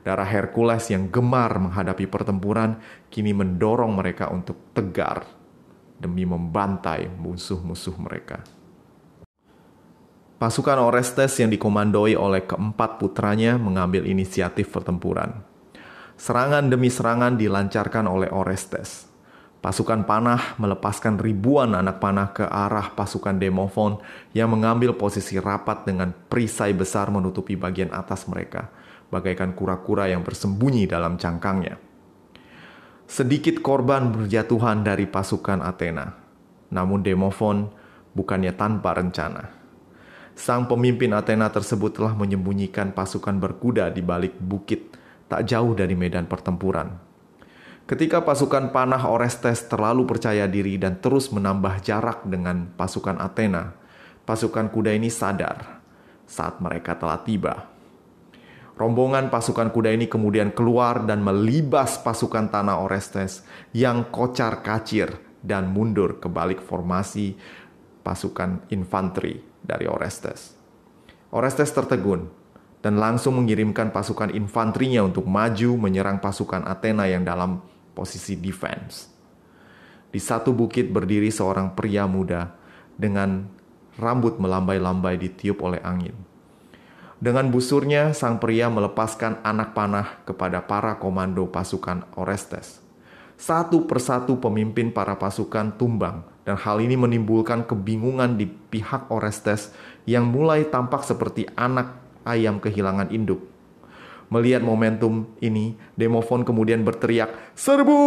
Darah 0.07 0.22
Hercules 0.22 0.87
yang 0.87 1.11
gemar 1.11 1.59
menghadapi 1.59 2.07
pertempuran 2.07 2.79
kini 3.11 3.35
mendorong 3.35 3.90
mereka 3.90 4.31
untuk 4.31 4.70
tegar 4.70 5.26
demi 5.98 6.22
membantai 6.22 7.11
musuh-musuh 7.11 7.98
mereka. 7.98 8.38
Pasukan 10.38 10.79
Orestes 10.79 11.35
yang 11.42 11.50
dikomandoi 11.50 12.14
oleh 12.14 12.46
keempat 12.46 13.02
putranya 13.02 13.59
mengambil 13.59 14.07
inisiatif 14.07 14.70
pertempuran. 14.70 15.42
Serangan 16.14 16.70
demi 16.70 16.87
serangan 16.87 17.35
dilancarkan 17.35 18.07
oleh 18.07 18.31
Orestes. 18.31 19.06
Pasukan 19.66 20.07
panah 20.07 20.55
melepaskan 20.62 21.18
ribuan 21.18 21.74
anak 21.74 21.98
panah 21.98 22.31
ke 22.31 22.46
arah 22.46 22.94
pasukan 22.94 23.35
Demofon 23.35 23.98
yang 24.31 24.55
mengambil 24.55 24.94
posisi 24.94 25.42
rapat 25.42 25.83
dengan 25.83 26.14
perisai 26.14 26.70
besar 26.70 27.11
menutupi 27.11 27.59
bagian 27.59 27.90
atas 27.90 28.31
mereka 28.31 28.70
bagaikan 29.11 29.59
kura-kura 29.59 30.07
yang 30.07 30.22
bersembunyi 30.22 30.87
dalam 30.87 31.18
cangkangnya. 31.18 31.83
Sedikit 33.11 33.59
korban 33.59 34.14
berjatuhan 34.14 34.87
dari 34.87 35.11
pasukan 35.11 35.59
Athena, 35.59 36.14
namun 36.70 37.02
Demofon 37.02 37.66
bukannya 38.14 38.55
tanpa 38.55 38.94
rencana. 38.94 39.50
Sang 40.38 40.70
pemimpin 40.70 41.11
Athena 41.11 41.50
tersebut 41.50 41.98
telah 41.98 42.14
menyembunyikan 42.14 42.94
pasukan 42.94 43.35
berkuda 43.42 43.90
di 43.90 43.98
balik 43.98 44.38
bukit 44.38 44.94
tak 45.26 45.42
jauh 45.42 45.74
dari 45.74 45.98
medan 45.98 46.31
pertempuran. 46.31 47.06
Ketika 47.87 48.18
pasukan 48.27 48.75
panah 48.75 49.07
Orestes 49.07 49.62
terlalu 49.70 50.11
percaya 50.11 50.51
diri 50.51 50.75
dan 50.75 50.99
terus 50.99 51.31
menambah 51.31 51.87
jarak 51.87 52.27
dengan 52.27 52.66
pasukan 52.75 53.14
Athena, 53.14 53.79
pasukan 54.27 54.75
kuda 54.75 54.90
ini 54.90 55.07
sadar 55.07 55.79
saat 56.27 56.59
mereka 56.59 56.99
telah 56.99 57.22
tiba. 57.22 57.70
Rombongan 58.75 59.31
pasukan 59.31 59.70
kuda 59.70 59.94
ini 59.94 60.11
kemudian 60.11 60.51
keluar 60.51 61.07
dan 61.07 61.22
melibas 61.22 62.03
pasukan 62.03 62.51
tanah 62.51 62.83
Orestes 62.83 63.46
yang 63.70 64.11
kocar 64.11 64.66
kacir 64.66 65.22
dan 65.38 65.70
mundur 65.70 66.18
ke 66.18 66.27
balik 66.27 66.59
formasi 66.66 67.38
pasukan 68.03 68.66
infanteri 68.75 69.38
dari 69.62 69.87
Orestes. 69.87 70.59
Orestes 71.31 71.70
tertegun 71.70 72.27
dan 72.83 72.99
langsung 72.99 73.38
mengirimkan 73.38 73.94
pasukan 73.94 74.35
infanterinya 74.35 75.07
untuk 75.07 75.31
maju 75.31 75.79
menyerang 75.79 76.18
pasukan 76.18 76.66
Athena 76.66 77.07
yang 77.07 77.22
dalam 77.22 77.76
posisi 77.96 78.37
defense. 78.37 79.09
Di 80.12 80.20
satu 80.20 80.52
bukit 80.52 80.92
berdiri 80.92 81.32
seorang 81.32 81.72
pria 81.72 82.04
muda 82.04 82.52
dengan 82.92 83.48
rambut 83.96 84.37
melambai-lambai 84.37 85.16
ditiup 85.16 85.64
oleh 85.64 85.80
angin 85.80 86.26
dengan 87.16 87.48
busurnya, 87.48 88.12
sang 88.12 88.37
pria 88.37 88.68
melepaskan 88.68 89.40
anak 89.40 89.72
panah 89.72 90.20
kepada 90.28 90.61
para 90.61 91.00
komando 91.00 91.48
pasukan 91.48 92.04
Orestes. 92.12 92.85
Satu 93.40 93.88
persatu 93.88 94.37
pemimpin 94.37 94.92
para 94.92 95.16
pasukan 95.16 95.72
tumbang, 95.80 96.28
dan 96.44 96.61
hal 96.61 96.76
ini 96.76 96.92
menimbulkan 96.92 97.64
kebingungan 97.64 98.37
di 98.37 98.44
pihak 98.44 99.09
Orestes 99.09 99.72
yang 100.04 100.28
mulai 100.28 100.68
tampak 100.68 101.09
seperti 101.09 101.48
anak 101.56 101.96
ayam 102.28 102.61
kehilangan 102.61 103.09
induk. 103.09 103.40
Melihat 104.33 104.62
momentum 104.62 105.31
ini, 105.39 105.79
Demofon 105.95 106.43
kemudian 106.43 106.83
berteriak, 106.83 107.55
"Serbu!" 107.55 107.99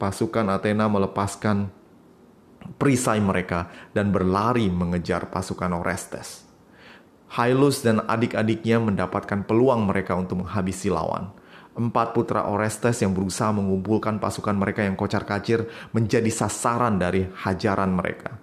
Pasukan 0.00 0.48
Athena 0.48 0.88
melepaskan 0.88 1.68
perisai 2.80 3.20
mereka 3.20 3.68
dan 3.92 4.08
berlari 4.12 4.72
mengejar 4.72 5.28
pasukan 5.28 5.76
Orestes. 5.76 6.48
Hyllus 7.30 7.84
dan 7.84 8.02
adik-adiknya 8.08 8.80
mendapatkan 8.80 9.44
peluang 9.44 9.86
mereka 9.86 10.16
untuk 10.16 10.42
menghabisi 10.42 10.90
lawan 10.90 11.30
empat 11.80 12.12
putra 12.12 12.50
Orestes 12.50 13.00
yang 13.00 13.14
berusaha 13.14 13.54
mengumpulkan 13.54 14.18
pasukan 14.18 14.52
mereka 14.52 14.82
yang 14.82 14.98
kocar-kacir 14.98 15.64
menjadi 15.94 16.28
sasaran 16.28 16.98
dari 16.98 17.24
hajaran 17.24 17.94
mereka. 17.94 18.36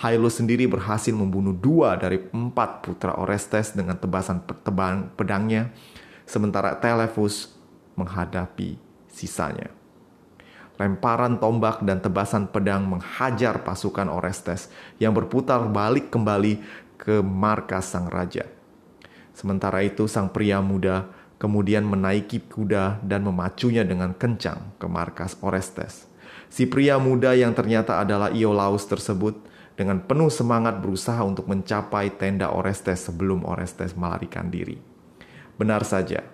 Hyllus 0.00 0.40
sendiri 0.40 0.64
berhasil 0.64 1.12
membunuh 1.12 1.52
dua 1.52 2.00
dari 2.00 2.24
empat 2.32 2.80
putra 2.80 3.20
Orestes 3.20 3.76
dengan 3.76 4.00
tebasan 4.00 4.40
pedangnya, 5.12 5.76
sementara 6.30 6.78
Telephus 6.78 7.50
menghadapi 7.98 8.78
sisanya. 9.10 9.74
Lemparan 10.78 11.36
tombak 11.42 11.82
dan 11.84 11.98
tebasan 12.00 12.48
pedang 12.48 12.86
menghajar 12.86 13.60
pasukan 13.66 14.08
Orestes 14.08 14.70
yang 14.96 15.12
berputar 15.12 15.60
balik 15.68 16.08
kembali 16.08 16.62
ke 16.96 17.20
markas 17.20 17.92
sang 17.92 18.08
raja. 18.08 18.48
Sementara 19.36 19.84
itu 19.84 20.08
sang 20.08 20.32
pria 20.32 20.62
muda 20.64 21.10
kemudian 21.36 21.84
menaiki 21.84 22.48
kuda 22.48 23.02
dan 23.04 23.26
memacunya 23.26 23.84
dengan 23.84 24.16
kencang 24.16 24.76
ke 24.80 24.86
markas 24.88 25.36
Orestes. 25.44 26.08
Si 26.48 26.64
pria 26.64 26.96
muda 26.96 27.36
yang 27.36 27.52
ternyata 27.52 28.00
adalah 28.00 28.32
Iolaus 28.32 28.88
tersebut 28.88 29.36
dengan 29.76 30.00
penuh 30.00 30.28
semangat 30.28 30.80
berusaha 30.80 31.20
untuk 31.24 31.48
mencapai 31.48 32.12
tenda 32.16 32.52
Orestes 32.52 33.04
sebelum 33.04 33.44
Orestes 33.48 33.96
melarikan 33.96 34.52
diri. 34.52 34.89
Benar 35.60 35.84
saja, 35.84 36.24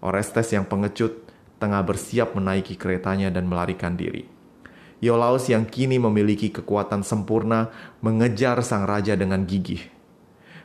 Orestes 0.00 0.48
yang 0.56 0.64
pengecut 0.64 1.28
tengah 1.60 1.84
bersiap 1.84 2.32
menaiki 2.32 2.80
keretanya 2.80 3.28
dan 3.28 3.44
melarikan 3.44 4.00
diri. 4.00 4.24
Iolaus 5.04 5.52
yang 5.52 5.68
kini 5.68 6.00
memiliki 6.00 6.48
kekuatan 6.48 7.04
sempurna 7.04 7.68
mengejar 8.00 8.64
sang 8.64 8.88
raja 8.88 9.12
dengan 9.18 9.44
gigih 9.44 9.92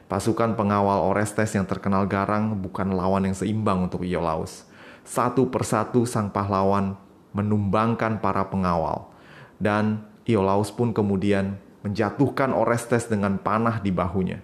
Pasukan 0.07 0.55
pengawal 0.55 1.03
Orestes 1.03 1.51
yang 1.51 1.67
terkenal 1.67 2.07
garang 2.07 2.55
bukan 2.55 2.95
lawan 2.95 3.27
yang 3.27 3.35
seimbang 3.35 3.91
untuk 3.91 4.07
Iolaus. 4.07 4.63
Satu 5.03 5.51
persatu 5.51 6.07
sang 6.07 6.31
pahlawan 6.31 6.95
menumbangkan 7.35 8.23
para 8.23 8.47
pengawal. 8.47 9.11
Dan 9.59 10.07
Iolaus 10.23 10.71
pun 10.71 10.95
kemudian 10.95 11.59
menjatuhkan 11.83 12.55
Orestes 12.55 13.11
dengan 13.11 13.35
panah 13.35 13.83
di 13.83 13.91
bahunya. 13.91 14.39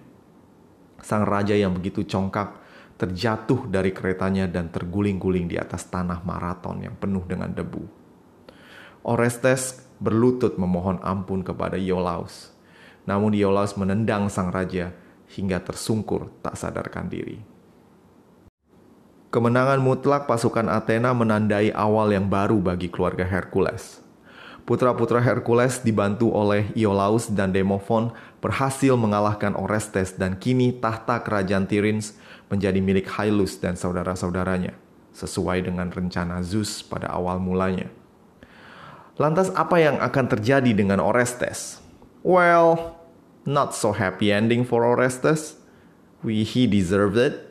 Sang 1.00 1.24
raja 1.24 1.56
yang 1.56 1.72
begitu 1.72 2.04
congkak 2.04 2.52
terjatuh 2.94 3.66
dari 3.66 3.90
keretanya 3.90 4.46
dan 4.46 4.70
terguling-guling 4.70 5.50
di 5.50 5.58
atas 5.58 5.90
tanah 5.90 6.22
maraton 6.22 6.86
yang 6.86 6.94
penuh 6.94 7.26
dengan 7.26 7.50
debu. 7.50 7.84
Orestes 9.04 9.84
berlutut 9.98 10.56
memohon 10.56 11.02
ampun 11.02 11.42
kepada 11.44 11.76
Iolaus. 11.76 12.54
Namun 13.04 13.36
Iolaus 13.36 13.76
menendang 13.76 14.32
sang 14.32 14.48
raja 14.48 14.96
hingga 15.36 15.60
tersungkur 15.60 16.32
tak 16.40 16.56
sadarkan 16.56 17.10
diri. 17.10 17.38
Kemenangan 19.34 19.82
mutlak 19.82 20.30
pasukan 20.30 20.70
Athena 20.70 21.10
menandai 21.10 21.74
awal 21.74 22.14
yang 22.14 22.30
baru 22.30 22.62
bagi 22.62 22.86
keluarga 22.86 23.26
Hercules. 23.26 23.98
Putra-putra 24.64 25.20
Hercules 25.20 25.82
dibantu 25.84 26.32
oleh 26.32 26.72
Iolaus 26.72 27.28
dan 27.28 27.52
Demofon 27.52 28.14
berhasil 28.40 28.96
mengalahkan 28.96 29.52
Orestes 29.58 30.16
dan 30.16 30.40
kini 30.40 30.72
tahta 30.72 31.20
kerajaan 31.20 31.68
Tirins 31.68 32.16
menjadi 32.48 32.80
milik 32.82 33.08
Hyllus 33.08 33.60
dan 33.60 33.76
saudara-saudaranya, 33.78 34.76
sesuai 35.16 35.68
dengan 35.68 35.88
rencana 35.88 36.44
Zeus 36.44 36.84
pada 36.84 37.12
awal 37.12 37.40
mulanya. 37.40 37.88
Lantas 39.16 39.52
apa 39.54 39.78
yang 39.78 40.02
akan 40.02 40.26
terjadi 40.26 40.74
dengan 40.74 40.98
Orestes? 40.98 41.78
Well, 42.24 42.98
Not 43.44 43.76
so 43.76 43.92
happy 43.92 44.32
ending 44.32 44.64
for 44.64 44.88
Orestes. 44.88 45.60
We, 46.24 46.48
he 46.48 46.64
deserved 46.64 47.20
it. 47.20 47.44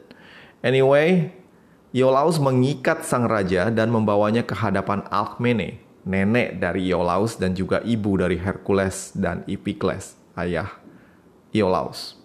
Anyway, 0.65 1.29
Iolaus 1.93 2.41
mengikat 2.41 3.05
sang 3.05 3.29
raja 3.29 3.69
dan 3.69 3.93
membawanya 3.93 4.41
ke 4.41 4.57
hadapan 4.57 5.05
Alkmene, 5.13 5.77
nenek 6.01 6.57
dari 6.57 6.89
Iolaus 6.89 7.37
dan 7.37 7.53
juga 7.53 7.85
ibu 7.85 8.17
dari 8.17 8.41
Hercules 8.41 9.13
dan 9.13 9.45
Ipikles, 9.45 10.17
ayah 10.33 10.73
Iolaus. 11.53 12.17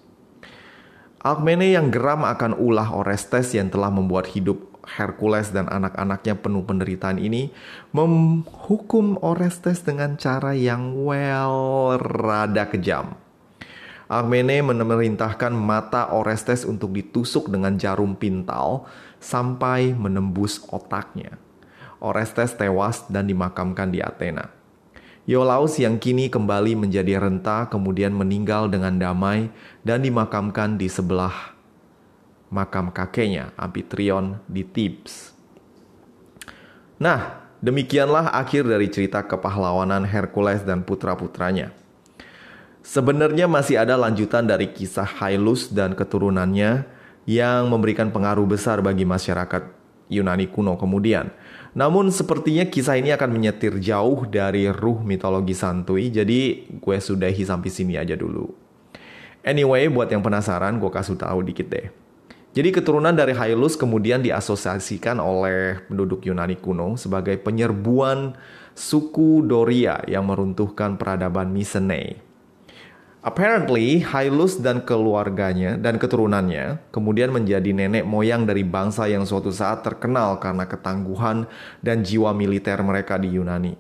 Alkmene 1.19 1.75
yang 1.75 1.91
geram 1.91 2.23
akan 2.23 2.55
ulah 2.55 2.95
Orestes 2.95 3.51
yang 3.51 3.75
telah 3.75 3.91
membuat 3.91 4.31
hidup 4.31 4.69
Hercules 4.87 5.51
dan 5.51 5.67
anak-anaknya 5.67 6.39
penuh 6.39 6.65
penderitaan 6.65 7.19
ini 7.19 7.51
menghukum 7.93 9.21
Orestes 9.21 9.85
dengan 9.85 10.15
cara 10.17 10.55
yang 10.55 10.95
well 10.95 11.99
rada 11.99 12.71
kejam. 12.71 13.19
Armene 14.09 14.65
memerintahkan 14.65 15.53
mata 15.53 16.09
Orestes 16.17 16.65
untuk 16.65 16.97
ditusuk 16.97 17.53
dengan 17.53 17.77
jarum 17.77 18.17
pintal 18.17 18.89
sampai 19.21 19.93
menembus 19.93 20.65
otaknya. 20.73 21.37
Orestes 22.01 22.57
tewas 22.57 23.05
dan 23.13 23.29
dimakamkan 23.29 23.93
di 23.93 24.01
Athena. 24.01 24.58
Iolaus 25.29 25.77
yang 25.77 26.01
kini 26.01 26.33
kembali 26.33 26.73
menjadi 26.73 27.21
renta 27.21 27.69
kemudian 27.69 28.17
meninggal 28.17 28.73
dengan 28.73 28.97
damai 28.97 29.53
dan 29.85 30.01
dimakamkan 30.01 30.81
di 30.81 30.89
sebelah 30.89 31.53
makam 32.49 32.89
kakeknya 32.89 33.53
Amphitryon 33.61 34.41
di 34.49 34.65
Thebes. 34.65 35.37
Nah, 36.97 37.45
demikianlah 37.61 38.33
akhir 38.33 38.73
dari 38.73 38.89
cerita 38.89 39.21
kepahlawanan 39.21 40.09
Hercules 40.09 40.65
dan 40.65 40.81
putra-putranya. 40.81 41.77
Sebenarnya 42.81 43.45
masih 43.45 43.77
ada 43.77 44.01
lanjutan 44.01 44.49
dari 44.49 44.73
kisah 44.73 45.05
Hyllus 45.05 45.69
dan 45.69 45.93
keturunannya 45.93 46.89
yang 47.29 47.69
memberikan 47.69 48.09
pengaruh 48.09 48.49
besar 48.49 48.81
bagi 48.81 49.05
masyarakat 49.05 49.77
Yunani 50.09 50.49
kuno 50.49 50.81
kemudian. 50.81 51.29
Namun 51.79 52.11
sepertinya 52.11 52.67
kisah 52.67 52.99
ini 52.99 53.15
akan 53.15 53.31
menyetir 53.31 53.79
jauh 53.79 54.27
dari 54.27 54.67
ruh 54.67 54.99
mitologi 54.99 55.55
santuy, 55.55 56.11
jadi 56.11 56.67
gue 56.75 56.97
sudahi 56.99 57.47
sampai 57.47 57.71
sini 57.71 57.95
aja 57.95 58.19
dulu. 58.19 58.51
Anyway, 59.47 59.87
buat 59.87 60.11
yang 60.11 60.19
penasaran, 60.19 60.83
gue 60.83 60.91
kasih 60.91 61.15
tahu 61.15 61.47
dikit 61.47 61.71
deh. 61.71 61.87
Jadi 62.51 62.75
keturunan 62.75 63.15
dari 63.15 63.31
Hyllus 63.31 63.79
kemudian 63.79 64.19
diasosiasikan 64.19 65.23
oleh 65.23 65.79
penduduk 65.87 66.27
Yunani 66.27 66.59
kuno 66.59 66.99
sebagai 66.99 67.39
penyerbuan 67.39 68.35
suku 68.75 69.47
Doria 69.47 70.03
yang 70.11 70.27
meruntuhkan 70.27 70.99
peradaban 70.99 71.55
Mycenae. 71.55 72.28
Apparently, 73.29 74.01
Hyllus 74.01 74.57
dan 74.57 74.89
keluarganya 74.89 75.77
dan 75.77 76.01
keturunannya 76.01 76.89
kemudian 76.89 77.29
menjadi 77.29 77.77
nenek 77.77 78.09
moyang 78.09 78.49
dari 78.49 78.65
bangsa 78.65 79.05
yang 79.05 79.29
suatu 79.29 79.53
saat 79.53 79.85
terkenal 79.85 80.41
karena 80.41 80.65
ketangguhan 80.65 81.45
dan 81.85 82.01
jiwa 82.01 82.33
militer 82.33 82.81
mereka 82.81 83.21
di 83.21 83.37
Yunani. 83.37 83.77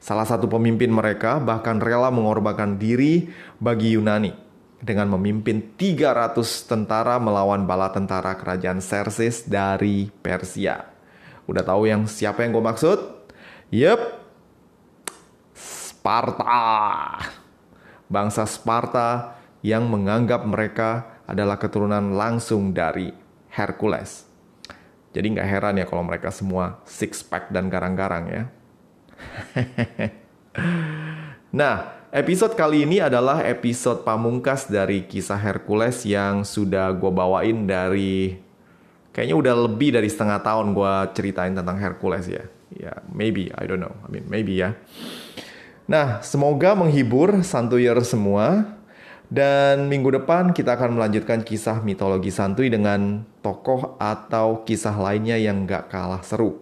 Salah 0.00 0.24
satu 0.24 0.48
pemimpin 0.48 0.88
mereka 0.88 1.36
bahkan 1.36 1.84
rela 1.84 2.08
mengorbankan 2.08 2.80
diri 2.80 3.28
bagi 3.60 3.92
Yunani 3.92 4.32
dengan 4.80 5.20
memimpin 5.20 5.76
300 5.76 6.40
tentara 6.64 7.20
melawan 7.20 7.68
bala 7.68 7.92
tentara 7.92 8.40
kerajaan 8.40 8.80
Xerxes 8.80 9.44
dari 9.44 10.08
Persia. 10.08 10.80
Udah 11.44 11.60
tahu 11.60 11.92
yang 11.92 12.08
siapa 12.08 12.40
yang 12.40 12.56
gue 12.56 12.64
maksud? 12.64 12.98
Yep, 13.68 14.00
Sparta 15.60 17.41
bangsa 18.12 18.44
Sparta 18.44 19.40
yang 19.64 19.88
menganggap 19.88 20.44
mereka 20.44 21.22
adalah 21.24 21.56
keturunan 21.56 22.12
langsung 22.12 22.76
dari 22.76 23.08
Hercules. 23.48 24.28
Jadi 25.16 25.26
nggak 25.32 25.48
heran 25.48 25.80
ya 25.80 25.88
kalau 25.88 26.04
mereka 26.04 26.28
semua 26.28 26.84
six 26.84 27.24
pack 27.24 27.48
dan 27.48 27.72
garang-garang 27.72 28.24
ya. 28.28 28.44
nah, 31.60 32.04
episode 32.12 32.52
kali 32.52 32.84
ini 32.84 33.00
adalah 33.00 33.44
episode 33.44 34.04
pamungkas 34.04 34.68
dari 34.68 35.08
kisah 35.08 35.40
Hercules 35.40 36.04
yang 36.04 36.44
sudah 36.44 36.92
gue 36.92 37.12
bawain 37.12 37.64
dari 37.64 38.40
kayaknya 39.12 39.36
udah 39.36 39.54
lebih 39.68 39.96
dari 39.96 40.08
setengah 40.08 40.40
tahun 40.40 40.72
gue 40.72 40.92
ceritain 41.16 41.52
tentang 41.52 41.76
Hercules 41.80 42.28
ya. 42.28 42.44
Ya, 42.72 42.88
yeah, 42.88 42.98
maybe, 43.12 43.52
I 43.52 43.68
don't 43.68 43.84
know. 43.84 43.92
I 44.00 44.08
mean, 44.08 44.24
maybe 44.32 44.56
ya. 44.56 44.72
Nah, 45.90 46.22
semoga 46.22 46.78
menghibur 46.78 47.42
santuyer 47.42 47.98
semua. 48.06 48.78
Dan 49.32 49.88
minggu 49.88 50.12
depan 50.12 50.52
kita 50.52 50.76
akan 50.76 51.00
melanjutkan 51.00 51.40
kisah 51.40 51.80
mitologi 51.80 52.28
santuy 52.28 52.68
dengan 52.68 53.24
tokoh 53.40 53.96
atau 53.96 54.60
kisah 54.60 54.92
lainnya 54.92 55.40
yang 55.40 55.64
gak 55.64 55.88
kalah 55.88 56.20
seru. 56.20 56.60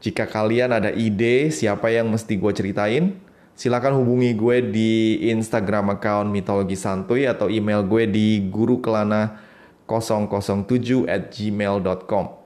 Jika 0.00 0.24
kalian 0.30 0.72
ada 0.72 0.88
ide 0.94 1.50
siapa 1.52 1.92
yang 1.92 2.08
mesti 2.08 2.40
gue 2.40 2.52
ceritain, 2.56 3.20
silakan 3.52 4.00
hubungi 4.00 4.32
gue 4.32 4.72
di 4.72 5.20
Instagram 5.28 6.00
account 6.00 6.32
Mitologi 6.32 6.72
Santuy 6.72 7.28
atau 7.28 7.52
email 7.52 7.84
gue 7.84 8.08
di 8.08 8.48
gurukelana007 8.48 11.04
at 11.04 11.28
gmail.com. 11.28 12.39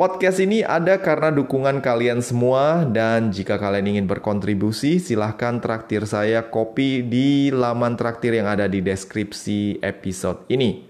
Podcast 0.00 0.40
ini 0.40 0.64
ada 0.64 0.96
karena 0.96 1.28
dukungan 1.28 1.84
kalian 1.84 2.24
semua 2.24 2.88
dan 2.88 3.28
jika 3.28 3.60
kalian 3.60 3.84
ingin 3.84 4.06
berkontribusi 4.08 4.96
silahkan 4.96 5.60
traktir 5.60 6.08
saya 6.08 6.48
kopi 6.48 7.04
di 7.04 7.52
laman 7.52 8.00
traktir 8.00 8.32
yang 8.32 8.48
ada 8.48 8.64
di 8.64 8.80
deskripsi 8.80 9.84
episode 9.84 10.48
ini. 10.48 10.88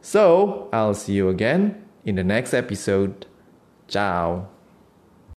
So, 0.00 0.72
I'll 0.72 0.96
see 0.96 1.20
you 1.20 1.28
again 1.28 1.84
in 2.08 2.16
the 2.16 2.24
next 2.24 2.56
episode. 2.56 3.28
Ciao. 3.92 4.55